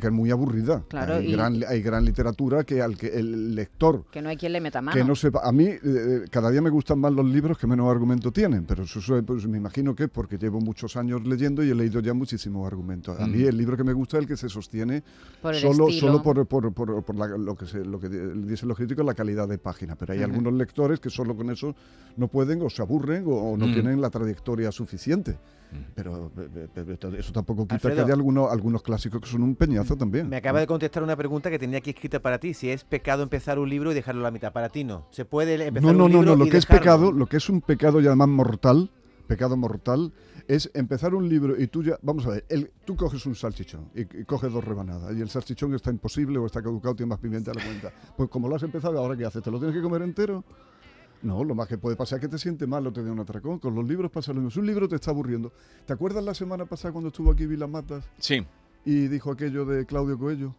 que 0.00 0.06
es 0.06 0.12
muy 0.12 0.30
aburrida. 0.30 0.84
Claro, 0.88 1.14
hay, 1.16 1.26
y- 1.28 1.32
gran, 1.32 1.60
hay 1.68 1.82
gran 1.82 2.04
literatura 2.04 2.64
que 2.64 2.80
al 2.80 2.96
que 2.96 3.08
el 3.08 3.54
lector 3.54 4.04
que 4.10 4.22
no 4.22 4.28
hay 4.28 4.36
quien 4.36 4.52
le 4.52 4.60
meta 4.60 4.80
mano. 4.80 4.96
que 4.96 5.04
no 5.04 5.14
sepa. 5.16 5.40
A 5.42 5.50
mí, 5.52 5.64
eh, 5.64 5.80
eh, 5.84 6.24
cada 6.30 6.50
día 6.50 6.62
me 6.62 6.70
gustan 6.70 6.98
más 7.00 7.12
los 7.12 7.26
libros 7.26 7.58
que 7.58 7.66
menos 7.66 7.90
argumento 7.90 8.30
tienen, 8.32 8.64
pero 8.64 8.84
eso, 8.84 9.00
eso, 9.00 9.20
pues, 9.24 9.46
me 9.48 9.58
imagino 9.58 9.94
que 9.94 10.04
es 10.04 10.10
porque 10.10 10.38
llevo 10.38 10.60
muchos 10.60 10.96
años 10.96 11.26
leyendo 11.26 11.64
y 11.64 11.70
he 11.70 11.74
leído 11.74 12.00
ya 12.00 12.14
muchísimos 12.14 12.66
argumentos. 12.66 13.18
A 13.20 13.26
mí 13.26 13.42
el 13.42 13.56
libro 13.56 13.76
que 13.76 13.84
me 13.84 13.92
gusta 13.92 14.18
es 14.18 14.22
el 14.22 14.28
que 14.28 14.36
se 14.36 14.48
sostiene 14.48 15.02
por 15.42 15.54
solo, 15.56 15.88
estilo. 15.88 16.06
solo 16.12 16.22
por 16.22 16.36
por, 16.46 16.72
por, 16.72 16.72
por, 16.74 17.02
por 17.04 17.16
la- 17.16 17.36
lo 17.38 17.54
que 17.56 17.66
se, 17.66 17.84
lo 17.84 17.98
que 17.98 18.08
di- 18.08 18.46
dicen 18.46 18.68
los 18.68 18.76
críticos, 18.76 19.04
la 19.04 19.14
calidad 19.16 19.48
de 19.48 19.58
página. 19.58 19.96
Pero 19.96 20.12
hay 20.12 20.22
algunos 20.22 20.52
lectores 20.52 21.00
que 21.00 21.10
solo 21.10 21.34
con 21.34 21.50
eso 21.50 21.74
no 22.16 22.28
pueden 22.28 22.62
o 22.62 22.70
se 22.70 22.82
aburren 22.82 23.24
o, 23.26 23.30
o 23.30 23.56
no 23.56 23.66
tienen 23.66 24.00
la 24.00 24.10
trayectoria 24.10 24.70
suficiente. 24.70 25.36
Pero 25.94 26.30
eh, 26.38 26.68
eh, 26.76 26.96
eh, 27.02 27.16
eso 27.18 27.32
tampoco 27.32 27.66
quita 27.66 27.90
que 27.92 28.00
haya 28.00 28.14
algunos, 28.14 28.50
algunos 28.50 28.82
clásicos 28.82 29.20
que 29.20 29.28
son 29.28 29.42
un 29.42 29.56
peñazo 29.56 29.96
también. 29.96 30.28
Me 30.28 30.36
acaba 30.36 30.60
de 30.60 30.66
contestar 30.66 31.02
una 31.02 31.16
pregunta 31.16 31.50
que 31.50 31.58
tenía 31.58 31.78
aquí 31.78 31.90
escrita 31.90 32.20
para 32.20 32.38
ti. 32.38 32.54
Si 32.54 32.70
es 32.70 32.84
pecado 32.84 33.22
empezar 33.22 33.58
un 33.58 33.68
libro 33.68 33.90
y 33.90 33.94
dejarlo 33.94 34.20
a 34.20 34.24
la 34.24 34.30
mitad. 34.30 34.52
Para 34.52 34.68
ti 34.68 34.84
no. 34.84 35.06
Se 35.10 35.24
puede 35.24 35.54
empezar 35.54 35.82
No, 35.82 35.90
un 35.90 35.96
no, 35.96 36.02
no, 36.04 36.08
libro 36.20 36.36
no. 36.36 36.36
Lo 36.36 36.46
y 36.46 36.50
que 36.50 36.58
es 36.58 36.66
pecado, 36.66 37.10
lo 37.10 37.26
que 37.26 37.38
es 37.38 37.48
un 37.48 37.60
pecado 37.60 38.00
y 38.00 38.06
además 38.06 38.28
mortal, 38.28 38.90
pecado 39.26 39.56
mortal, 39.56 40.12
es 40.48 40.70
empezar 40.74 41.14
un 41.14 41.28
libro 41.28 41.60
y 41.60 41.66
tú 41.66 41.82
ya, 41.82 41.98
vamos 42.02 42.26
a 42.26 42.30
ver, 42.30 42.44
el- 42.48 42.70
tú 42.84 42.96
coges 42.96 43.24
un 43.26 43.34
salchichón 43.34 43.90
y, 43.94 44.02
y 44.02 44.24
coges 44.24 44.52
dos 44.52 44.64
rebanadas 44.64 45.14
y 45.16 45.20
el 45.20 45.28
salchichón 45.28 45.74
está 45.74 45.90
imposible 45.90 46.38
o 46.38 46.46
está 46.46 46.62
caducado, 46.62 46.94
tiene 46.94 47.10
más 47.10 47.18
pimienta 47.18 47.50
a 47.50 47.54
la 47.54 47.64
cuenta. 47.64 47.92
Pues 48.16 48.28
como 48.30 48.48
lo 48.48 48.56
has 48.56 48.62
empezado, 48.62 48.98
¿ahora 48.98 49.16
qué 49.16 49.24
haces? 49.24 49.42
¿Te 49.42 49.50
lo 49.50 49.58
tienes 49.58 49.74
que 49.76 49.82
comer 49.82 50.02
entero? 50.02 50.44
No, 51.22 51.42
lo 51.42 51.54
más 51.54 51.66
que 51.66 51.78
puede 51.78 51.96
pasar 51.96 52.18
es 52.18 52.20
que 52.22 52.28
te 52.28 52.38
sientes 52.38 52.68
mal 52.68 52.86
o 52.86 52.92
te 52.92 53.02
dé 53.02 53.10
un 53.10 53.18
atracón. 53.18 53.58
Con 53.58 53.74
los 53.74 53.88
libros 53.88 54.10
pasa 54.10 54.32
lo 54.32 54.36
mismo. 54.40 54.50
Si 54.50 54.60
un 54.60 54.66
libro 54.66 54.86
te 54.86 54.96
está 54.96 55.10
aburriendo. 55.10 55.50
¿Te 55.86 55.92
acuerdas 55.94 56.22
la 56.22 56.34
semana 56.34 56.66
pasada 56.66 56.92
cuando 56.92 57.08
estuvo 57.08 57.30
aquí 57.32 57.46
Vilas 57.46 57.68
Matas 57.70 58.04
Sí. 58.18 58.46
y 58.84 59.08
dijo 59.08 59.30
aquello 59.32 59.64
de 59.64 59.86
Claudio 59.86 60.18
Coello? 60.18 60.54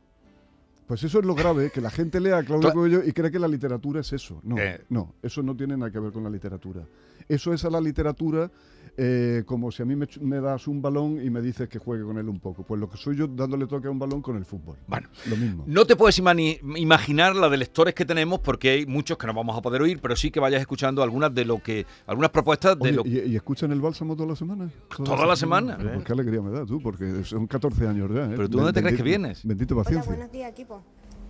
Pues 0.87 1.03
eso 1.03 1.19
es 1.19 1.25
lo 1.25 1.35
grave, 1.35 1.69
que 1.69 1.81
la 1.81 1.89
gente 1.89 2.19
lea 2.19 2.37
a 2.37 2.43
Claudio 2.43 2.69
Cla- 2.69 2.73
Coello 2.73 3.03
y 3.03 3.11
cree 3.11 3.29
que 3.29 3.39
la 3.39 3.47
literatura 3.47 3.99
es 3.99 4.13
eso. 4.13 4.39
No, 4.43 4.57
Eh. 4.57 4.81
no, 4.89 5.15
eso 5.21 5.43
no 5.43 5.55
tiene 5.55 5.75
nada 5.77 5.91
que 5.91 5.99
ver 5.99 6.11
con 6.13 6.23
la 6.23 6.29
literatura. 6.29 6.83
Eso 7.27 7.51
es 7.53 7.65
a 7.65 7.69
la 7.69 7.81
literatura 7.81 8.49
eh, 8.99 9.43
como 9.45 9.69
si 9.71 9.83
a 9.83 9.85
mí 9.85 9.95
me, 9.95 10.39
das 10.41 10.67
un 10.67 10.81
balón 10.81 11.23
y 11.23 11.29
me 11.29 11.39
dices 11.39 11.69
que 11.69 11.77
juegue 11.77 12.03
con 12.03 12.17
él 12.17 12.27
un 12.29 12.39
poco. 12.39 12.63
Pues 12.63 12.81
lo 12.81 12.89
que 12.89 12.97
soy 12.97 13.15
yo 13.15 13.27
dándole 13.27 13.67
toque 13.67 13.87
a 13.87 13.91
un 13.91 13.99
balón 13.99 14.23
con 14.23 14.35
el 14.37 14.43
fútbol. 14.45 14.75
Bueno. 14.87 15.07
Lo 15.29 15.35
mismo. 15.37 15.65
No 15.67 15.85
te 15.85 15.95
puedes 15.95 16.17
imaginar 16.17 17.35
la 17.35 17.47
de 17.47 17.57
lectores 17.57 17.93
que 17.93 18.05
tenemos 18.05 18.39
porque 18.39 18.71
hay 18.71 18.85
muchos 18.87 19.17
que 19.19 19.27
no 19.27 19.35
vamos 19.35 19.55
a 19.55 19.61
poder 19.61 19.83
oír, 19.83 19.99
pero 20.01 20.15
sí 20.15 20.31
que 20.31 20.39
vayas 20.39 20.61
escuchando 20.61 21.03
algunas 21.03 21.31
de 21.35 21.45
lo 21.45 21.61
que 21.61 21.85
algunas 22.07 22.31
propuestas 22.31 22.79
de 22.79 22.85
Oye, 22.89 22.91
lo 22.93 23.05
¿y, 23.05 23.19
y 23.33 23.35
escuchan 23.35 23.71
el 23.71 23.81
bálsamo 23.81 24.15
toda 24.15 24.29
la 24.29 24.35
semana? 24.35 24.71
Toda 25.03 25.27
la 25.27 25.35
semana. 25.35 25.77
Pues 25.77 26.03
qué 26.03 26.13
alegría 26.13 26.41
me 26.41 26.49
da 26.49 26.65
tú, 26.65 26.81
porque 26.81 27.23
son 27.23 27.45
14 27.45 27.87
años 27.87 28.09
ya. 28.11 28.25
¿eh? 28.25 28.33
Pero 28.35 28.49
tú, 28.49 28.57
¿dónde 28.57 28.73
te 28.73 28.81
crees 28.81 28.97
que 28.97 29.03
vienes? 29.03 29.45
Bendito 29.45 29.75
Hola, 29.75 29.83
paciencia. 29.83 30.11
buenos 30.11 30.31
días, 30.31 30.51
equipo. 30.51 30.76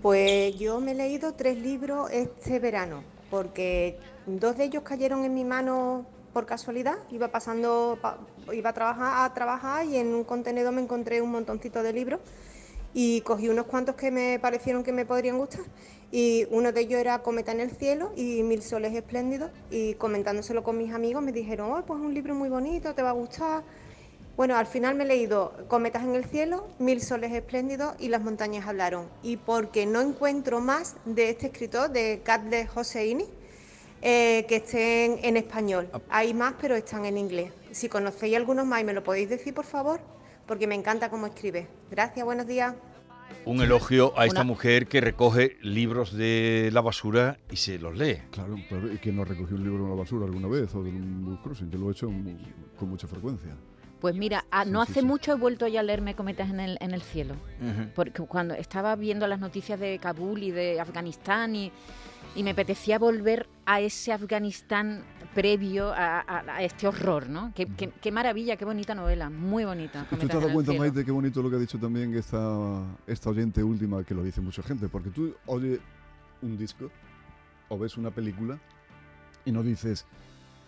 Pues 0.07 0.57
yo 0.57 0.79
me 0.79 0.91
he 0.93 0.95
leído 0.95 1.33
tres 1.33 1.57
libros 1.57 2.09
este 2.13 2.59
verano, 2.59 3.03
porque 3.29 3.99
dos 4.25 4.55
de 4.55 4.63
ellos 4.63 4.83
cayeron 4.83 5.25
en 5.25 5.33
mi 5.33 5.43
mano 5.43 6.05
por 6.31 6.45
casualidad. 6.45 6.95
Iba 7.11 7.27
pasando, 7.27 7.99
pa- 8.01 8.17
iba 8.53 8.69
a 8.69 8.73
trabajar, 8.73 9.25
a 9.29 9.33
trabajar 9.33 9.85
y 9.85 9.97
en 9.97 10.15
un 10.15 10.23
contenedor 10.23 10.71
me 10.71 10.81
encontré 10.81 11.21
un 11.21 11.29
montoncito 11.31 11.83
de 11.83 11.91
libros 11.91 12.21
y 12.93 13.19
cogí 13.19 13.49
unos 13.49 13.65
cuantos 13.65 13.95
que 13.95 14.09
me 14.09 14.39
parecieron 14.39 14.81
que 14.81 14.93
me 14.93 15.05
podrían 15.05 15.37
gustar. 15.39 15.65
Y 16.09 16.47
uno 16.51 16.71
de 16.71 16.79
ellos 16.79 17.01
era 17.01 17.21
Cometa 17.21 17.51
en 17.51 17.59
el 17.59 17.71
cielo 17.71 18.13
y 18.15 18.43
Mil 18.43 18.61
soles 18.61 18.95
espléndidos. 18.95 19.51
Y 19.69 19.95
comentándoselo 19.95 20.63
con 20.63 20.77
mis 20.77 20.93
amigos 20.93 21.21
me 21.21 21.33
dijeron, 21.33 21.69
oh, 21.73 21.83
pues 21.85 21.99
es 21.99 22.05
un 22.05 22.13
libro 22.13 22.33
muy 22.33 22.47
bonito, 22.47 22.93
te 22.95 23.01
va 23.01 23.09
a 23.09 23.11
gustar. 23.11 23.61
Bueno, 24.37 24.55
al 24.55 24.67
final 24.67 24.93
me 24.95 25.03
he 25.03 25.07
leído 25.07 25.51
Cometas 25.67 26.03
en 26.03 26.13
el 26.15 26.23
cielo, 26.23 26.67
Mil 26.77 27.01
soles 27.01 27.33
espléndidos 27.33 27.95
y 27.99 28.09
Las 28.09 28.21
montañas 28.21 28.67
hablaron. 28.67 29.07
Y 29.23 29.37
porque 29.37 29.85
no 29.87 29.99
encuentro 29.99 30.61
más 30.61 30.95
de 31.05 31.31
este 31.31 31.47
escritor, 31.47 31.89
de 31.89 32.21
Catle 32.23 32.67
Joseini, 32.67 33.25
eh, 34.03 34.45
que 34.47 34.57
estén 34.57 35.17
en 35.23 35.37
español. 35.37 35.89
Hay 36.09 36.35
más, 36.35 36.53
pero 36.61 36.75
están 36.75 37.05
en 37.05 37.17
inglés. 37.17 37.51
Si 37.71 37.89
conocéis 37.89 38.35
algunos 38.35 38.67
más 38.67 38.81
y 38.81 38.83
me 38.83 38.93
lo 38.93 39.03
podéis 39.03 39.27
decir, 39.29 39.55
por 39.55 39.65
favor, 39.65 39.99
porque 40.45 40.67
me 40.67 40.75
encanta 40.75 41.09
cómo 41.09 41.25
escribe. 41.25 41.67
Gracias, 41.89 42.23
buenos 42.23 42.45
días. 42.45 42.75
un 43.43 43.61
elogio 43.61 44.13
a 44.17 44.25
esta 44.25 44.41
Una- 44.41 44.47
mujer 44.47 44.87
que 44.87 45.01
recoge 45.01 45.57
libros 45.61 46.13
de 46.15 46.69
la 46.71 46.79
basura 46.81 47.37
y 47.51 47.55
se 47.57 47.77
los 47.79 47.97
lee. 47.97 48.19
Claro, 48.31 48.55
claro. 48.69 48.91
¿Y 48.93 48.97
quién 48.99 49.15
no 49.17 49.25
recogió 49.25 49.55
un 49.55 49.63
libro 49.63 49.83
en 49.83 49.89
la 49.89 49.95
basura 49.95 50.25
alguna 50.25 50.47
vez 50.47 50.73
o 50.75 50.83
de 50.83 50.89
un 50.91 51.37
crossing? 51.43 51.69
Yo 51.71 51.77
lo 51.79 51.89
he 51.89 51.91
hecho 51.91 52.07
con 52.77 52.89
mucha 52.89 53.07
frecuencia. 53.07 53.55
Pues 53.99 54.15
mira, 54.15 54.45
ah, 54.51 54.63
no 54.65 54.83
sí, 54.85 54.91
hace 54.91 54.99
sí. 55.01 55.05
mucho 55.05 55.31
he 55.31 55.35
vuelto 55.35 55.67
ya 55.67 55.79
a 55.79 55.83
leerme 55.83 56.15
Cometas 56.15 56.49
en 56.49 56.59
el, 56.59 56.77
en 56.81 56.91
el 56.93 57.01
cielo. 57.01 57.35
Porque 57.95 58.21
cuando 58.23 58.53
estaba 58.53 58.95
viendo 58.95 59.25
las 59.27 59.39
noticias 59.39 59.79
de 59.79 59.97
Kabul 59.99 60.43
y 60.43 60.51
de 60.51 60.79
Afganistán 60.79 61.55
y, 61.55 61.71
y 62.35 62.43
me 62.43 62.51
apetecía 62.51 62.99
volver 62.99 63.47
a 63.65 63.79
ese 63.81 64.13
Afganistán 64.13 65.03
previo 65.33 65.91
a, 65.93 66.19
a- 66.19 66.55
a 66.57 66.63
este 66.63 66.87
horror, 66.87 67.27
¿no? 67.29 67.51
Qué, 67.55 67.65
qué- 67.65 67.91
qué 68.01 68.11
maravilla, 68.11 68.55
qué 68.55 68.65
bonita 68.65 68.93
novela, 68.95 69.29
muy 69.29 69.65
bonita. 69.65 70.05
¿Y 70.11 70.15
tú 70.15 70.27
te 70.27 70.33
has 70.33 70.41
dado 70.41 70.53
cuenta, 70.53 70.71
cielo. 70.71 70.83
Maite, 70.85 71.03
qué 71.05 71.11
bonito 71.11 71.41
lo 71.41 71.49
que 71.49 71.55
ha 71.55 71.59
dicho 71.59 71.77
también 71.79 72.13
esta, 72.15 72.83
esta 73.07 73.29
oyente 73.31 73.63
última, 73.63 74.03
que 74.03 74.13
lo 74.13 74.23
dice 74.23 74.41
mucha 74.41 74.61
gente? 74.63 74.87
Porque 74.87 75.09
tú 75.09 75.35
oyes 75.47 75.79
un 76.41 76.57
disco 76.57 76.89
o 77.69 77.77
ves 77.77 77.97
una 77.97 78.11
película 78.11 78.57
y 79.45 79.51
no 79.51 79.63
dices, 79.63 80.05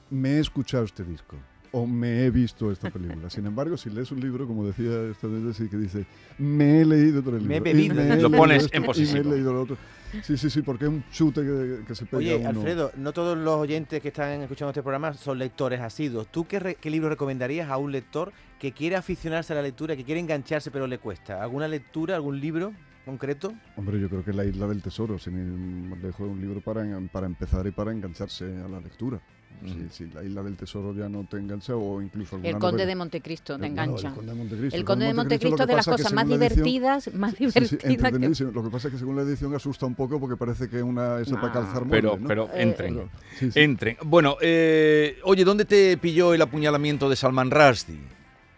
me 0.09 0.31
he 0.37 0.39
escuchado 0.39 0.83
este 0.85 1.03
disco 1.03 1.35
o 1.71 1.85
me 1.85 2.25
he 2.25 2.31
visto 2.31 2.71
esta 2.71 2.89
película. 2.89 3.29
Sin 3.29 3.45
embargo, 3.45 3.77
si 3.77 3.89
lees 3.89 4.11
un 4.11 4.19
libro, 4.19 4.47
como 4.47 4.65
decía 4.65 4.91
esta 5.11 5.27
sí 5.53 5.67
que 5.69 5.77
dice, 5.77 6.05
me 6.37 6.81
he 6.81 6.85
leído 6.85 7.19
otro 7.19 7.33
libro. 7.33 7.47
Me 7.47 7.57
he 7.57 7.59
bebido. 7.59 8.01
he 8.01 8.21
Lo 8.21 8.31
pones 8.31 8.65
esto, 8.65 8.77
en 8.77 8.83
Y 8.83 9.13
me 9.13 9.19
he 9.19 9.23
leído 9.23 9.53
lo 9.53 9.61
otro. 9.63 9.77
Sí, 10.23 10.37
sí, 10.37 10.49
sí, 10.49 10.63
porque 10.63 10.85
es 10.85 10.89
un 10.89 11.03
chute 11.11 11.41
que, 11.41 11.85
que 11.85 11.93
se 11.93 12.05
pega 12.05 12.17
Oye, 12.17 12.35
uno. 12.37 12.49
Alfredo, 12.49 12.91
no 12.97 13.13
todos 13.13 13.37
los 13.37 13.55
oyentes 13.57 14.01
que 14.01 14.07
están 14.07 14.41
escuchando 14.41 14.71
este 14.71 14.81
programa 14.81 15.13
son 15.13 15.37
lectores 15.37 15.79
asiduos. 15.81 16.27
¿Tú 16.31 16.47
qué, 16.47 16.59
re- 16.59 16.75
qué 16.75 16.89
libro 16.89 17.09
recomendarías 17.09 17.69
a 17.69 17.77
un 17.77 17.91
lector 17.91 18.31
que 18.59 18.71
quiere 18.71 18.95
aficionarse 18.95 19.53
a 19.53 19.57
la 19.57 19.61
lectura, 19.61 19.95
que 19.95 20.03
quiere 20.03 20.19
engancharse 20.19 20.71
pero 20.71 20.87
le 20.87 20.97
cuesta? 20.97 21.43
¿Alguna 21.43 21.67
lectura, 21.67 22.15
algún 22.15 22.39
libro 22.39 22.73
concreto? 23.05 23.53
Hombre, 23.75 23.99
yo 24.01 24.09
creo 24.09 24.25
que 24.25 24.33
La 24.33 24.45
Isla 24.45 24.67
del 24.67 24.81
Tesoro, 24.81 25.19
sin 25.19 25.35
ir 25.37 25.89
más 25.89 25.99
lejos, 26.01 26.25
es 26.25 26.31
un 26.33 26.41
libro 26.41 26.59
para, 26.61 26.83
para 27.11 27.27
empezar 27.27 27.67
y 27.67 27.71
para 27.71 27.91
engancharse 27.91 28.45
a 28.45 28.67
la 28.67 28.79
lectura. 28.79 29.21
Si, 29.65 29.71
Ujú. 29.71 29.89
si 29.89 30.05
La 30.11 30.23
Isla 30.23 30.41
del 30.41 30.55
Tesoro 30.55 30.93
ya 30.93 31.09
no 31.09 31.25
te 31.25 31.35
engancha 31.35 31.75
o 31.75 32.01
incluso 32.01 32.37
El 32.37 32.53
Conde 32.53 32.59
novela- 32.61 32.85
de 32.85 32.95
Montecristo, 32.95 33.55
te 33.55 33.59
no, 33.59 33.65
engancha. 33.65 34.07
el 34.07 34.13
Conde 34.13 34.31
de 34.31 34.37
Montecristo. 34.37 34.77
El 34.77 34.85
Conde 34.85 35.05
de 35.05 35.13
Montecristo 35.13 35.63
es 35.63 35.69
las 35.69 35.85
cosas 35.85 36.13
más 36.13 36.23
según 36.27 36.39
la 36.39 36.45
edición- 36.45 36.63
divertidas, 36.65 37.13
más 37.13 37.31
Sí, 37.31 37.37
sí, 37.37 37.45
divertidas 37.77 38.37
que... 38.37 38.43
Lo 38.53 38.63
que 38.63 38.69
pasa 38.69 38.87
es 38.87 38.93
que 38.93 38.99
según 38.99 39.15
la 39.17 39.23
edición 39.23 39.53
asusta 39.53 39.85
un 39.85 39.95
poco 39.95 40.17
porque 40.17 40.37
parece 40.37 40.69
que 40.69 40.77
es 40.77 40.83
una 40.83 41.19
esa 41.19 41.35
para 41.35 41.47
No. 41.47 41.53
calzar 41.53 41.83
Pero, 41.89 42.09
muebles, 42.17 42.21
¿no? 42.21 42.27
pero 42.29 42.45
Eh, 42.53 42.61
entren. 42.61 42.93
Pero- 42.95 43.09
sí, 43.37 43.51
sí. 43.51 43.59
Entren. 43.59 43.97
Bueno, 44.05 44.37
eh, 44.41 45.17
oye, 45.25 45.43
¿dónde 45.43 45.65
te 45.65 45.97
pilló 45.97 46.33
el 46.33 46.41
apuñalamiento 46.41 47.09
de 47.09 47.17
Salman 47.17 47.51
Rushdie? 47.51 47.99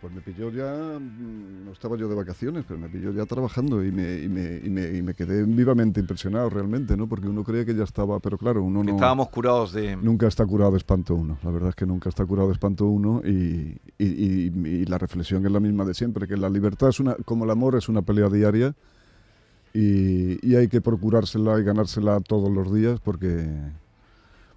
Pues 0.02 0.12
me 0.14 0.22
pilló 0.22 0.50
ya, 0.52 0.98
mm, 1.00 1.66
no 1.66 1.72
estaba 1.72 1.96
yo 1.96 2.10
de 2.10 2.16
vacaciones, 2.16 2.66
pero 2.68 2.80
me 2.80 2.90
pilló 2.90 3.12
ya 3.14 3.26
trabajando 3.28 3.86
y 3.86 3.92
me, 3.92 4.20
y 4.24 4.30
me, 4.30 4.60
y 4.64 4.70
me, 4.72 4.98
y 4.98 5.02
me 5.04 5.14
quedé 5.14 5.44
vivamente 5.44 6.00
impresionado 6.00 6.50
realmente, 6.50 6.98
¿no? 6.98 7.08
Porque 7.08 7.28
uno 7.28 7.44
creía 7.44 7.66
que 7.66 7.76
ya 7.76 7.84
estaba, 7.84 8.20
pero 8.20 8.36
claro, 8.40 8.64
uno 8.64 8.84
no... 8.84 8.90
estábamos 8.90 9.30
curados 9.30 9.74
de... 9.74 9.96
Nunca 9.96 10.28
está 10.28 10.44
curado 10.44 10.72
de 10.72 10.78
espanto 10.78 11.14
uno. 11.14 11.38
La 11.44 11.52
verdad 11.52 11.70
es 11.70 11.76
que 11.76 11.86
nunca 11.86 12.10
está 12.10 12.26
curado 12.26 12.48
de 12.48 12.54
espanto 12.54 12.88
uno 12.88 13.22
y, 13.24 13.78
y- 14.00 14.06
y- 14.06 14.52
y 14.68 14.86
la 14.86 14.98
reflexión 14.98 15.46
es 15.46 15.52
la 15.52 15.60
misma 15.60 15.86
de 15.86 15.94
siempre, 15.94 16.28
que 16.28 16.36
la 16.36 16.50
libertad 16.50 16.90
es 16.90 17.00
una, 17.00 17.14
como 17.24 17.46
el 17.46 17.52
amor 17.52 17.76
es 17.76 17.88
una 17.88 18.02
pelea 18.02 18.28
diaria 18.30 18.74
y, 19.74 20.46
y 20.46 20.56
hay 20.56 20.68
que 20.68 20.82
procurársela 20.82 21.60
y 21.60 21.64
ganársela 21.64 22.20
todos 22.22 22.50
los 22.52 22.74
días 22.74 23.00
porque, 23.00 23.48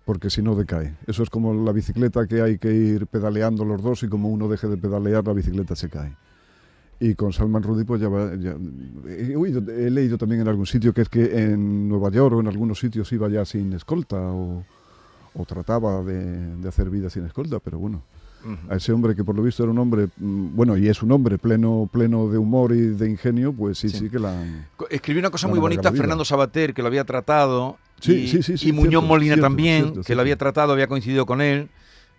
porque 0.05 0.31
si 0.31 0.43
no 0.43 0.55
decae. 0.55 0.95
Eso 1.07 1.23
es 1.23 1.31
como 1.31 1.55
la 1.55 1.73
bicicleta 1.73 2.27
que 2.27 2.43
hay 2.43 2.59
que 2.59 2.73
ir 2.73 3.07
pedaleando 3.07 3.65
los 3.65 3.83
dos 3.83 4.03
y 4.03 4.09
como 4.09 4.29
uno 4.29 4.49
deje 4.49 4.69
de 4.69 4.77
pedalear 4.77 5.27
la 5.27 5.33
bicicleta 5.33 5.75
se 5.77 5.89
cae. 5.89 6.15
Y 7.01 7.15
con 7.15 7.33
Salman 7.33 7.63
Rushdie 7.63 7.85
pues 7.85 8.01
ya, 8.01 8.09
va- 8.09 8.35
ya- 8.37 8.57
he, 9.09 9.35
oído- 9.37 9.63
he 9.73 9.91
leído 9.91 10.17
también 10.19 10.43
en 10.43 10.49
algún 10.49 10.67
sitio 10.67 10.93
que 10.95 11.03
es 11.03 11.09
que 11.09 11.43
en 11.53 11.89
Nueva 11.89 12.11
York 12.11 12.35
o 12.37 12.41
en 12.41 12.47
algunos 12.49 12.79
sitios 12.79 13.13
iba 13.13 13.29
ya 13.29 13.45
sin 13.45 13.73
escolta 13.73 14.17
o, 14.21 14.65
o 15.35 15.45
trataba 15.45 16.03
de, 16.05 16.57
de 16.57 16.69
hacer 16.69 16.91
vida 16.91 17.11
sin 17.11 17.25
escolta, 17.25 17.59
pero 17.59 17.79
bueno, 17.79 18.03
a 18.69 18.77
ese 18.77 18.93
hombre 18.93 19.17
que 19.17 19.25
por 19.25 19.35
lo 19.35 19.43
visto 19.43 19.63
era 19.63 19.73
un 19.73 19.79
hombre, 19.79 20.09
mm, 20.19 20.55
bueno, 20.55 20.77
y 20.77 20.87
es 20.89 21.03
un 21.03 21.11
hombre 21.13 21.39
pleno, 21.39 21.89
pleno 21.91 22.29
de 22.29 22.37
humor 22.39 22.73
y 22.73 22.81
de 22.89 23.09
ingenio, 23.11 23.53
pues 23.55 23.79
sí, 23.79 23.89
Sí. 23.89 23.99
sí, 24.01 24.11
que 24.11 24.19
la... 24.19 24.45
Escribió 24.91 25.21
una 25.21 25.31
cosa 25.31 25.49
muy 25.49 25.59
bonita. 25.59 25.91
Fernando 25.93 26.25
Sabater, 26.27 26.75
que 26.75 26.83
lo 26.83 26.89
había 26.89 27.05
tratado. 27.05 27.79
Sí, 28.01 28.15
y, 28.15 28.29
sí, 28.29 28.43
sí, 28.43 28.59
sí, 28.59 28.69
y 28.69 28.73
Muñoz 28.73 28.91
cierto, 28.91 29.07
Molina 29.07 29.35
cierto, 29.35 29.47
también, 29.47 29.83
cierto, 29.85 30.03
que 30.03 30.15
lo 30.15 30.21
había 30.21 30.37
tratado, 30.37 30.73
había 30.73 30.87
coincidido 30.87 31.27
con 31.27 31.41
él. 31.41 31.69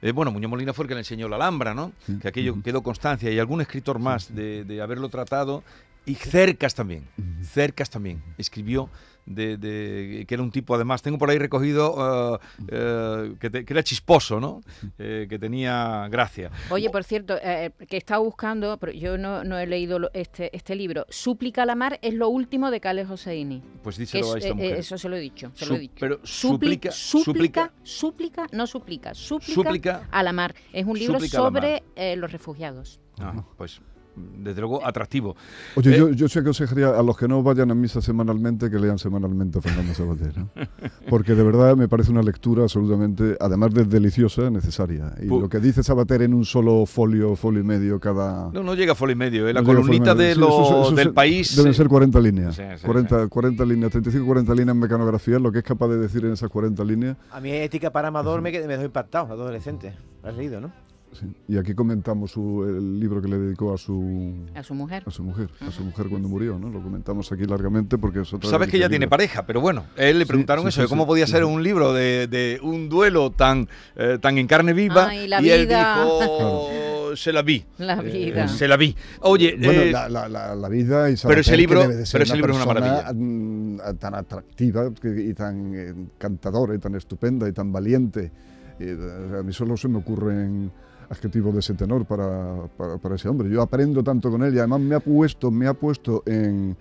Eh, 0.02 0.12
bueno, 0.12 0.32
Muñoz 0.32 0.50
Molina 0.50 0.74
fue 0.74 0.84
el 0.84 0.90
que 0.90 0.96
le 0.96 1.02
enseñó 1.02 1.28
la 1.28 1.36
Alhambra, 1.38 1.74
¿no? 1.74 1.92
Sí, 2.06 2.18
Que 2.20 2.28
aquello 2.28 2.56
quedó 2.64 2.84
constancia. 2.84 3.32
Y 3.32 3.40
algún 3.40 3.62
escritor 3.62 4.00
más. 4.00 4.34
De, 4.34 4.64
de 4.64 4.82
haberlo 4.82 5.10
tratado. 5.10 5.64
Y 6.06 6.16
Cercas 6.16 6.76
también. 6.76 7.08
Cercas 7.44 7.90
también. 7.90 8.22
Escribió 8.38 8.90
de, 9.26 9.58
de- 9.58 10.26
que 10.28 10.34
era 10.36 10.44
un 10.44 10.52
tipo, 10.52 10.76
además, 10.76 11.02
tengo 11.02 11.18
por 11.18 11.30
ahí 11.30 11.38
recogido 11.38 12.40
eh, 12.40 12.66
eh, 12.70 13.36
que, 13.40 13.50
te- 13.50 13.66
que 13.66 13.74
era 13.74 13.84
chisposo, 13.84 14.40
¿no? 14.40 14.62
Eh, 14.98 15.28
que 15.30 15.38
tenía 15.40 16.08
gracia. 16.10 16.52
Oye, 16.70 16.90
por 16.90 17.04
cierto, 17.04 17.36
eh, 17.42 17.72
que 17.88 17.98
estaba 17.98 18.24
buscando, 18.24 18.78
pero 18.78 18.92
yo 18.92 19.18
no, 19.18 19.44
no 19.44 19.58
he 19.58 19.68
leído 19.68 20.00
lo- 20.00 20.10
este, 20.14 20.56
este 20.56 20.76
libro. 20.76 21.06
Súplica 21.10 21.64
a 21.64 21.66
la 21.66 21.76
mar 21.76 22.00
es 22.02 22.14
lo 22.14 22.30
último 22.30 22.72
de 22.72 22.80
Cales 22.80 23.08
Joseini. 23.08 23.62
Pues 23.84 23.98
díselo 23.98 24.28
es- 24.28 24.36
a 24.36 24.38
esta 24.38 24.54
mujer. 24.54 24.76
eh, 24.76 24.80
eso 24.80 24.98
se 24.98 25.10
lo 25.10 25.16
he 25.18 25.20
dicho. 25.20 25.52
Se 25.56 25.66
lo 25.66 25.74
he 25.74 25.78
Sup- 25.78 25.82
dicho. 25.82 25.96
pero 26.00 26.20
súplica- 26.24 26.92
súplica, 26.92 27.72
súplica, 27.84 28.48
no 28.52 28.68
súplica, 28.68 29.14
súplica, 29.14 29.54
Súplica. 29.54 30.08
a 30.12 30.24
la 30.24 30.32
mar. 30.34 30.56
Es 30.72 30.86
un 30.86 30.98
libro 30.98 31.20
sobre 31.20 31.84
eh, 31.96 32.16
los 32.16 32.32
refugiados. 32.32 33.00
Ah, 33.20 33.44
pues 33.58 33.82
desde 34.16 34.62
luego 34.62 34.86
atractivo. 34.86 35.36
Oye, 35.76 35.94
Eh, 35.96 35.98
yo, 35.98 36.10
yo 36.12 36.28
sí 36.30 36.40
aconsejaría 36.40 36.90
a 36.90 37.04
los 37.04 37.18
que 37.18 37.28
no 37.28 37.44
vayan 37.44 37.72
a 37.72 37.76
misa 37.76 38.02
semanalmente 38.02 38.70
que 38.70 38.80
lean 38.80 38.98
semanalmente 38.98 39.60
a 39.60 39.62
Fernando 39.62 39.94
Sabater. 39.94 40.38
¿no? 40.38 40.50
Porque 41.10 41.36
de 41.36 41.44
verdad 41.44 41.76
me 41.76 41.88
parece 41.88 42.12
una 42.12 42.22
lectura 42.22 42.64
absolutamente, 42.64 43.36
además 43.40 43.74
de 43.74 43.84
deliciosa, 43.86 44.50
necesaria. 44.50 45.14
Y 45.22 45.26
lo 45.28 45.50
que 45.50 45.60
dice 45.60 45.84
Sabater 45.84 46.22
en 46.22 46.34
un 46.34 46.46
solo 46.46 46.86
folio, 46.86 47.36
folio 47.36 47.60
y 47.62 47.64
medio 47.64 48.00
cada... 48.00 48.50
No, 48.52 48.64
no 48.64 48.74
llega 48.76 48.94
a 48.94 48.96
folio 48.96 49.14
y 49.14 49.18
medio, 49.18 49.48
¿eh? 49.48 49.54
la 49.54 49.62
No 49.62 49.68
columnita 49.68 50.14
de 50.16 50.24
medio. 50.30 50.34
Sí, 50.36 50.40
lo- 50.40 50.48
eso- 50.64 50.82
eso 50.88 50.96
del 50.96 51.08
se- 51.08 51.14
país. 51.14 51.56
Deben 51.56 51.74
ser 51.74 51.88
40 51.88 52.20
líneas. 52.20 52.56
Sí, 52.56 52.64
sí, 52.78 52.86
40, 52.86 53.28
40 53.28 53.66
líneas, 53.66 53.92
35, 53.92 54.26
40 54.26 54.52
líneas 54.54 54.76
en 54.76 54.80
mecanografía, 54.82 55.40
lo 55.40 55.52
que 55.52 55.60
es 55.60 55.64
capaz 55.64 55.88
de 55.90 55.98
decir 55.98 56.24
en 56.26 56.32
esas 56.34 56.50
40 56.50 56.84
líneas. 56.84 57.18
A 57.32 57.40
mí 57.42 57.52
ética 57.52 57.92
para 57.92 58.08
amador 58.10 58.42
me, 58.42 58.52
me 58.52 58.60
dejó 58.68 58.84
impactado, 58.84 59.34
adolescente. 59.34 59.94
Lo 60.24 60.30
has 60.30 60.36
leído, 60.38 60.60
¿no? 60.62 60.72
Sí. 61.20 61.26
Y 61.48 61.58
aquí 61.58 61.74
comentamos 61.74 62.32
su- 62.32 62.64
el 62.68 63.00
libro 63.00 63.22
que 63.22 63.28
le 63.28 63.38
dedicó 63.38 63.74
a 63.74 63.78
su, 63.78 64.34
A 64.54 64.64
su 64.64 64.74
mujer. 64.76 65.04
a 65.06 65.12
su 65.12 65.24
mujer, 65.24 65.50
a 65.62 65.72
su 65.72 65.84
mujer 65.84 66.08
cuando 66.10 66.28
murió, 66.28 66.60
¿no? 66.60 66.70
Lo 66.70 66.82
comentamos 66.82 67.32
aquí 67.32 67.46
largamente 67.46 67.98
porque 67.98 68.22
es 68.22 68.34
otra 68.34 68.50
Sabes 68.50 68.70
que 68.70 68.78
ya 68.80 68.90
tiene 68.90 69.08
pareja, 69.08 69.46
pero 69.46 69.62
bueno, 69.62 69.86
a 69.98 70.04
él 70.04 70.20
le 70.20 70.26
preguntaron 70.26 70.64
sí, 70.66 70.70
eso, 70.70 70.76
sí, 70.76 70.82
de 70.84 70.88
cómo 70.90 71.04
sí, 71.04 71.08
podía 71.08 71.26
sí. 71.26 71.32
ser 71.34 71.46
un 71.46 71.64
libro 71.64 71.94
de, 71.94 72.28
de 72.28 72.60
un 72.62 72.90
duelo 72.90 73.32
tan, 73.32 73.68
eh, 73.96 74.18
tan 74.22 74.38
en 74.38 74.48
carne 74.48 74.74
viva. 74.74 75.08
Ay, 75.10 75.28
la 75.28 75.42
y 75.42 75.50
él 75.50 75.66
vida. 75.68 76.04
dijo, 76.04 77.16
se 77.16 77.32
la 77.32 77.42
vi. 77.44 77.64
La 77.78 77.94
Eh, 77.94 78.02
vida. 78.02 78.48
se 78.50 78.68
la 78.68 78.76
vi. 78.76 78.94
Oye, 79.22 79.56
Bueno, 79.58 79.82
eh, 79.84 79.92
la, 79.92 80.10
la- 80.10 80.28
la- 80.28 80.54
la 80.56 80.70
vida 80.70 81.10
y 81.10 81.16
pero 81.26 81.40
ese 81.42 81.56
libro- 81.56 81.82
debe 81.82 81.96
de 81.96 82.06
ser 82.06 82.20
pero 82.20 82.24
ese 82.26 82.36
libro 82.36 82.54
es 82.54 82.66
una 82.66 82.74
persona, 82.74 83.14
mm, 83.14 83.78
tan 84.00 84.16
atractiva 84.16 84.92
y 85.04 85.34
tan 85.34 85.74
eh, 85.76 85.90
encantadora 85.90 86.76
y 86.76 86.80
tan 86.80 86.96
estupenda 86.96 87.48
y 87.48 87.54
tan 87.54 87.72
valiente. 87.72 88.32
Y, 88.80 88.84
eh, 88.84 88.98
a 89.40 89.44
mí 89.44 89.54
solo 89.54 89.78
se 89.78 89.88
me 89.88 90.00
ocurren 90.00 90.70
adjetivos 91.10 91.54
de 91.54 91.60
ese 91.60 91.74
tenor 91.74 92.06
para, 92.06 92.68
para- 92.78 92.98
para 92.98 93.16
ese 93.16 93.28
hombre. 93.30 93.50
Yo 93.50 93.62
aprendo 93.62 94.04
tanto 94.04 94.30
con 94.32 94.44
él 94.44 94.54
y 94.56 94.60
además 94.60 94.80
me 94.82 94.96
ha 94.96 95.00
puesto, 95.00 95.52
me 95.52 95.68
ha 95.68 95.74
puesto 95.74 96.24
en, 96.26 96.76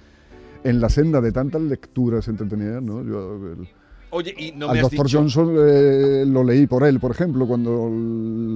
en 0.65 0.81
la 0.81 0.89
senda 0.89 1.21
de 1.21 1.33
tantas 1.33 1.61
lecturas 1.63 2.27
entretenidas. 2.29 2.83
¿no? 2.83 3.03
Yo, 3.03 3.35
el- 3.53 3.69
oye, 4.15 4.35
y 4.39 4.53
no 4.53 4.67
al 4.69 4.73
me 4.75 4.79
has 4.81 4.83
doctor 4.91 5.07
dicho... 5.07 5.19
Johnson 5.19 5.55
eh, 5.59 6.25
lo 6.27 6.43
leí 6.45 6.67
por 6.67 6.85
él, 6.85 6.99
por 7.01 7.11
ejemplo, 7.11 7.47
cuando 7.47 7.89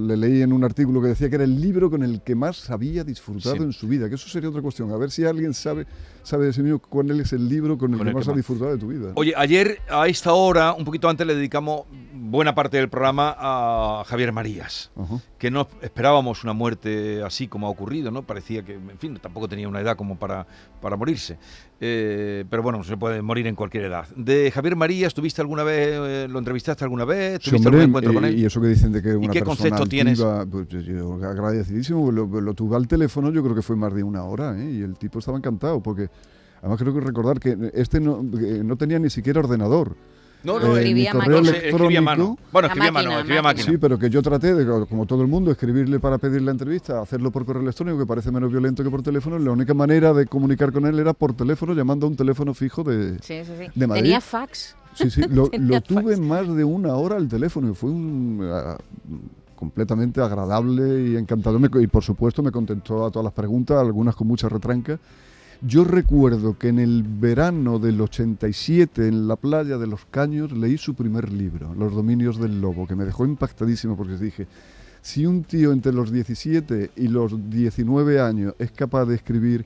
le 0.07 0.17
leí 0.17 0.41
en 0.41 0.53
un 0.53 0.63
artículo 0.63 1.01
que 1.01 1.09
decía 1.09 1.29
que 1.29 1.35
era 1.35 1.43
el 1.43 1.61
libro 1.61 1.89
con 1.89 2.01
el 2.03 2.21
que 2.21 2.35
más 2.35 2.69
había 2.69 3.03
disfrutado 3.03 3.55
Sí. 3.57 3.63
en 3.63 3.73
su 3.73 3.87
vida, 3.87 4.09
que 4.09 4.15
eso 4.15 4.27
sería 4.29 4.49
otra 4.49 4.61
cuestión. 4.61 4.91
A 4.91 4.97
ver 4.97 5.11
si 5.11 5.25
alguien 5.25 5.53
sabe, 5.53 5.85
sabe 6.23 6.49
ese 6.49 6.63
mío, 6.63 6.79
cuál 6.79 7.11
es 7.19 7.33
el 7.33 7.47
libro 7.47 7.77
con 7.77 7.91
el 7.93 7.97
Con 7.97 8.05
que 8.05 8.09
el 8.09 8.15
que 8.15 8.19
más 8.19 8.27
ha 8.27 8.31
más. 8.31 8.37
disfrutado 8.37 8.71
de 8.71 8.77
tu 8.77 8.87
vida. 8.87 9.11
Oye, 9.15 9.33
ayer 9.37 9.79
a 9.89 10.07
esta 10.07 10.33
hora, 10.33 10.73
un 10.73 10.85
poquito 10.85 11.07
antes, 11.09 11.25
le 11.27 11.35
dedicamos 11.35 11.83
buena 12.13 12.53
parte 12.55 12.77
del 12.77 12.89
programa 12.89 13.35
a 13.37 14.03
Javier 14.05 14.31
Marías. 14.31 14.91
Que 15.37 15.49
no 15.51 15.67
esperábamos 15.81 16.43
una 16.43 16.53
muerte 16.53 17.23
así 17.23 17.47
como 17.47 17.67
ha 17.67 17.69
ocurrido, 17.69 18.11
¿no? 18.11 18.23
Parecía 18.23 18.63
que, 18.63 18.73
en 18.75 18.97
fin, 18.99 19.17
tampoco 19.21 19.47
tenía 19.47 19.67
una 19.67 19.79
edad 19.81 19.95
como 19.95 20.17
para, 20.19 20.45
para 20.81 20.95
morirse. 20.95 21.37
Eh, 21.81 22.43
pero 22.49 22.61
bueno, 22.61 22.83
se 22.83 22.97
puede 22.97 23.21
morir 23.21 23.47
en 23.47 23.55
cualquier 23.55 23.85
edad. 23.85 24.05
De 24.15 24.51
Javier 24.51 24.75
Marías, 24.75 25.13
¿tuviste 25.13 25.41
alguna 25.41 25.63
vez, 25.63 25.87
eh, 25.93 26.27
lo 26.29 26.39
entrevistaste 26.39 26.83
alguna 26.83 27.05
vez? 27.05 27.39
Sí, 27.41 27.51
¿Tuviste 27.51 27.67
hombre, 27.69 27.81
algún 27.83 27.89
encuentro 27.91 28.13
con 28.13 28.25
eh, 28.25 28.29
él? 28.29 28.39
y 28.39 28.45
eso 28.45 28.59
que 28.59 28.67
dicen 28.67 28.91
de 28.91 29.01
que 29.01 29.15
una 29.15 29.31
qué 29.31 29.39
persona 29.39 29.55
concepto 29.57 29.85
tienes? 29.85 30.21
pues, 30.51 30.67
yo- 30.85 31.13
agradecidísimo, 31.23 32.11
lo, 32.11 32.25
lo 32.41 32.53
tuve 32.53 32.75
al 32.75 32.87
teléfono, 32.87 33.31
yo 33.31 33.41
creo 33.43 33.55
que 33.55 33.61
fue 33.61 33.77
más 33.77 33.93
de 33.93 34.03
una 34.03 34.23
hora, 34.25 34.61
¿eh? 34.61 34.71
y 34.71 34.81
el 34.81 34.97
tipo 34.97 35.19
estaba 35.19 35.37
encantado, 35.37 35.81
porque 35.81 36.09
además 36.59 36.79
creo 36.81 36.93
que 36.93 36.99
recordar 36.99 37.39
que 37.39 37.71
este 37.73 38.01
no, 38.01 38.23
no 38.23 38.75
tenía 38.75 38.99
ni 38.99 39.09
siquiera 39.09 39.39
ordenador. 39.39 39.95
No, 40.43 40.57
eh, 40.57 40.63
no, 40.63 40.69
mi 40.71 40.77
Escribía 40.79 41.11
correo 41.11 41.37
a 41.37 41.37
mano. 41.37 41.49
electrónico- 41.49 42.37
Bueno, 42.51 42.67
escribía 42.67 42.89
a 42.89 42.91
mano, 42.91 43.05
máquina, 43.09 43.19
escribía 43.19 43.41
máquina. 43.41 43.41
máquina. 43.41 43.71
Sí, 43.73 43.77
pero 43.77 43.99
que 43.99 44.09
yo 44.09 44.21
traté, 44.21 44.53
de, 44.53 44.85
como 44.87 45.05
todo 45.05 45.21
el 45.21 45.27
mundo, 45.27 45.51
escribirle 45.51 45.99
para 45.99 46.17
pedirle 46.17 46.45
la 46.45 46.51
entrevista, 46.51 47.01
hacerlo 47.01 47.31
por 47.31 47.45
correo 47.45 47.61
electrónico, 47.61 47.97
que 47.99 48.05
parece 48.05 48.31
menos 48.31 48.49
violento 48.51 48.83
que 48.83 48.89
por 48.89 49.01
teléfono. 49.01 49.37
La 49.39 49.51
única 49.51 49.73
manera 49.73 50.13
de 50.13 50.25
comunicar 50.27 50.71
con 50.71 50.85
él 50.85 50.97
era 50.99 51.13
por 51.13 51.33
teléfono, 51.33 51.73
llamando 51.73 52.05
a 52.05 52.09
un 52.09 52.15
teléfono 52.15 52.53
fijo 52.53 52.83
de... 52.83 53.15
Sí, 53.21 53.43
sí, 53.43 53.51
sí. 53.59 53.67
de 53.75 53.87
Madrid. 53.87 54.03
Tenía 54.03 54.21
fax. 54.21 54.75
Sí, 54.95 55.09
sí, 55.09 55.21
lo, 55.29 55.47
tuve 55.81 56.15
fax. 56.15 56.19
más 56.19 56.55
de 56.55 56.63
una 56.63 56.95
hora 56.95 57.15
al 57.17 57.27
teléfono 57.27 57.71
y 57.71 57.75
fue 57.75 57.89
un, 57.91 58.39
ah, 58.51 58.77
completamente 59.55 60.21
agradable 60.21 61.09
y 61.09 61.15
encantador. 61.17 61.59
Y 61.81 61.87
por 61.87 62.03
supuesto 62.03 62.41
me 62.41 62.51
contestó 62.51 63.05
a 63.05 63.11
todas 63.11 63.25
las 63.25 63.33
preguntas, 63.33 63.77
algunas 63.77 64.15
con 64.15 64.27
mucha 64.27 64.47
retranca. 64.47 64.97
Yo 65.61 65.83
recuerdo 65.83 66.57
que 66.57 66.69
en 66.69 66.79
el 66.79 67.03
verano 67.03 67.79
del 67.79 67.99
87, 67.99 69.09
en 69.09 69.27
la 69.27 69.35
playa 69.35 69.77
de 69.77 69.87
Los 69.87 70.05
Caños, 70.05 70.53
leí 70.53 70.77
su 70.77 70.93
primer 70.95 71.33
libro, 71.33 71.75
Los 71.75 71.93
Dominios 71.93 72.39
del 72.39 72.61
Lobo, 72.61 72.87
que 72.87 72.95
me 72.95 73.03
dejó 73.03 73.25
impactadísimo 73.25 73.97
porque 73.97 74.15
dije, 74.15 74.47
si 75.01 75.25
un 75.25 75.43
tío 75.43 75.73
entre 75.73 75.91
los 75.91 76.13
17 76.13 76.91
y 76.95 77.09
los 77.09 77.49
19 77.49 78.21
años 78.21 78.53
es 78.57 78.71
capaz 78.71 79.03
de 79.05 79.15
escribir 79.15 79.65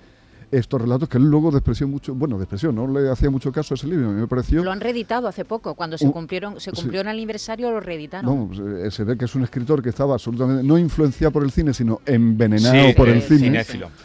estos 0.58 0.82
relatos, 0.82 1.10
que 1.10 1.18
él 1.18 1.24
luego 1.26 1.52
despreció 1.52 1.88
mucho, 1.88 2.14
bueno, 2.16 2.38
despreció, 2.38 2.72
no 2.72 2.88
le 2.88 3.10
hacía 3.10 3.30
mucho 3.30 3.52
caso 3.52 3.74
a 3.74 3.76
ese 3.76 3.88
libro, 3.88 4.10
a 4.10 4.12
mí 4.12 4.22
me 4.22 4.28
pareció... 4.28 4.64
Lo 4.64 4.72
han 4.72 4.80
reeditado 4.82 5.28
hace 5.28 5.46
poco. 5.46 5.74
Cuando 5.76 5.98
se 5.98 6.10
cumplieron, 6.12 6.60
se 6.60 6.72
sí. 6.72 6.76
cumplió 6.76 7.02
el 7.02 7.08
aniversario, 7.08 7.72
lo 7.72 7.80
reeditaron. 7.80 8.52
Eh, 8.86 8.92
se 8.92 9.04
ve 9.04 9.18
que 9.18 9.26
es 9.26 9.36
un 9.36 9.44
escritor 9.44 9.82
que 9.82 9.90
estaba 9.90 10.14
absolutamente 10.14 10.64
no 10.64 10.78
influenciado 10.78 11.32
por 11.32 11.44
el 11.44 11.52
cine, 11.52 11.74
sino 11.74 12.00
envenenado 12.06 12.88
Sí, 12.90 12.94
por 12.96 13.10
eh, 13.10 13.14
el 13.14 13.22
cine. 13.22 13.60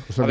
O 0.08 0.12
sea, 0.12 0.26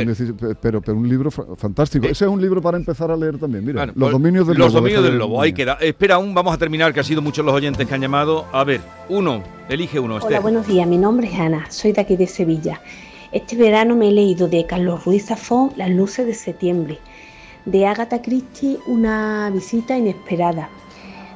pero, 0.61 0.81
pero 0.81 0.97
un 0.97 1.07
libro 1.07 1.29
fa- 1.31 1.43
fantástico. 1.55 2.05
Eh, 2.07 2.11
Ese 2.11 2.25
es 2.25 2.31
un 2.31 2.41
libro 2.41 2.61
para 2.61 2.77
empezar 2.77 3.11
a 3.11 3.15
leer 3.17 3.37
también. 3.37 3.65
Mira, 3.65 3.81
Bueno, 3.85 3.93
Los 3.95 4.11
dominios 4.11 4.47
del 4.47 4.57
Los 4.57 4.67
lobo. 4.67 4.79
dominios 4.81 5.03
de 5.03 5.09
del 5.09 5.19
lobo, 5.19 5.41
ahí 5.41 5.53
queda. 5.53 5.73
Espera 5.79 6.15
aún, 6.15 6.33
vamos 6.33 6.53
a 6.53 6.57
terminar, 6.57 6.93
que 6.93 6.99
ha 6.99 7.03
sido 7.03 7.21
muchos 7.21 7.45
los 7.45 7.53
oyentes 7.53 7.87
que 7.87 7.93
han 7.93 8.01
llamado. 8.01 8.45
A 8.51 8.63
ver, 8.63 8.81
uno, 9.09 9.43
elige 9.69 9.99
uno, 9.99 10.15
Hola, 10.15 10.23
Esther. 10.25 10.41
buenos 10.41 10.65
días. 10.67 10.87
Mi 10.87 10.97
nombre 10.97 11.27
es 11.31 11.39
Ana, 11.39 11.65
soy 11.69 11.91
de 11.91 12.01
aquí 12.01 12.15
de 12.15 12.27
Sevilla. 12.27 12.81
Este 13.31 13.55
verano 13.55 13.95
me 13.95 14.09
he 14.09 14.11
leído 14.11 14.47
de 14.47 14.65
Carlos 14.65 15.05
Ruiz 15.05 15.25
Zafón 15.27 15.71
Las 15.75 15.89
luces 15.89 16.25
de 16.25 16.33
septiembre, 16.33 16.99
de 17.65 17.85
Agatha 17.85 18.21
Christie 18.21 18.79
Una 18.87 19.49
visita 19.53 19.97
inesperada, 19.97 20.69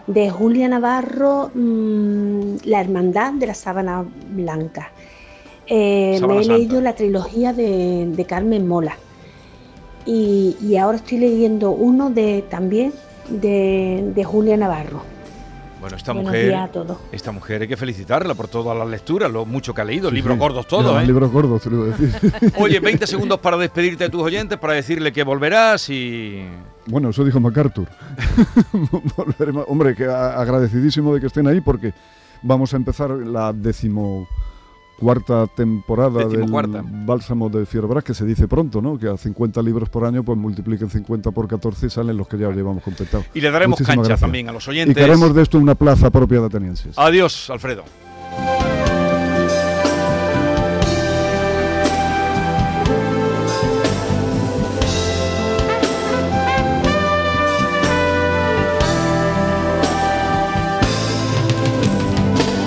de 0.07 0.29
Julia 0.29 0.67
Navarro 0.69 1.51
mm, 1.53 2.57
La 2.65 2.81
hermandad 2.81 3.33
de 3.33 3.47
la 3.47 3.53
sábana 3.53 4.05
blanca. 4.29 4.93
Eh, 5.67 6.19
Sábana 6.19 6.33
me 6.33 6.41
he 6.41 6.43
Santa. 6.43 6.57
leído 6.57 6.81
la 6.81 6.95
trilogía 6.95 7.53
de, 7.53 8.07
de 8.07 8.25
Carmen 8.25 8.67
Mola 8.67 8.99
y, 10.05 10.57
y 10.61 10.77
ahora 10.77 10.97
estoy 10.97 11.19
leyendo 11.19 11.71
uno 11.71 12.09
de 12.09 12.43
también 12.49 12.93
de, 13.29 14.11
de 14.15 14.23
Julia 14.23 14.57
Navarro. 14.57 15.10
Bueno, 15.81 15.97
esta 15.97 16.13
Buenos 16.13 16.29
mujer, 16.31 16.45
días 16.47 16.69
a 16.69 16.71
todos. 16.71 16.97
esta 17.11 17.31
mujer 17.31 17.63
hay 17.63 17.67
que 17.67 17.75
felicitarla 17.75 18.35
por 18.35 18.47
todas 18.47 18.77
las 18.77 18.87
lecturas, 18.87 19.31
lo 19.31 19.45
mucho 19.47 19.73
que 19.73 19.81
ha 19.81 19.83
leído, 19.83 20.09
Sí, 20.09 20.15
libros 20.15 20.35
sí. 20.35 20.39
gordos 20.39 20.67
todos, 20.67 21.01
¿eh? 21.01 21.05
Libros 21.07 21.31
gordos, 21.31 21.61
te 21.63 21.69
lo 21.71 21.87
iba 21.87 21.95
a 21.95 21.97
decir. 21.97 22.51
Oye, 22.57 22.79
20 22.79 23.07
segundos 23.07 23.39
para 23.39 23.57
despedirte 23.57 24.03
de 24.03 24.09
tus 24.11 24.21
oyentes, 24.21 24.59
para 24.59 24.73
decirle 24.73 25.11
que 25.11 25.23
volverás 25.23 25.89
y... 25.89 26.45
bueno, 26.85 27.09
eso 27.09 27.23
dijo 27.23 27.39
MacArthur. 27.39 27.87
Hombre, 29.67 29.95
que 29.95 30.05
agradecidísimo 30.05 31.15
de 31.15 31.19
que 31.21 31.27
estén 31.27 31.47
ahí 31.47 31.61
porque 31.61 31.93
vamos 32.43 32.73
a 32.73 32.77
empezar 32.77 33.09
la 33.09 33.51
decimocuarta 35.01 35.47
temporada 35.47 36.25
del 36.27 36.45
Bálsamo 37.05 37.49
de 37.49 37.65
Fierbras, 37.65 38.03
que 38.03 38.13
se 38.13 38.25
dice 38.25 38.47
pronto, 38.47 38.81
¿no? 38.81 38.97
Que 38.97 39.07
a 39.07 39.17
50 39.17 39.61
libros 39.61 39.89
por 39.89 40.05
año, 40.05 40.23
pues 40.23 40.37
multipliquen 40.37 40.89
50 40.89 41.31
por 41.31 41.47
14 41.47 41.87
y 41.87 41.89
salen 41.89 42.17
los 42.17 42.27
que 42.27 42.37
ya 42.37 42.49
llevamos 42.51 42.83
completados. 42.83 43.25
Y 43.33 43.41
le 43.41 43.49
daremos 43.51 43.79
Muchísimas 43.79 43.95
cancha 43.95 44.07
gracias. 44.09 44.21
también 44.21 44.49
a 44.49 44.51
los 44.51 44.67
Y 44.67 44.69
oyentes. 44.71 44.95
que 44.95 45.03
haremos 45.03 45.33
de 45.33 45.41
esto 45.41 45.57
una 45.57 45.75
plaza 45.75 46.09
propia 46.09 46.39
de 46.39 46.45
atenienses. 46.45 46.97
Adiós, 46.97 47.49
Alfredo. 47.49 47.83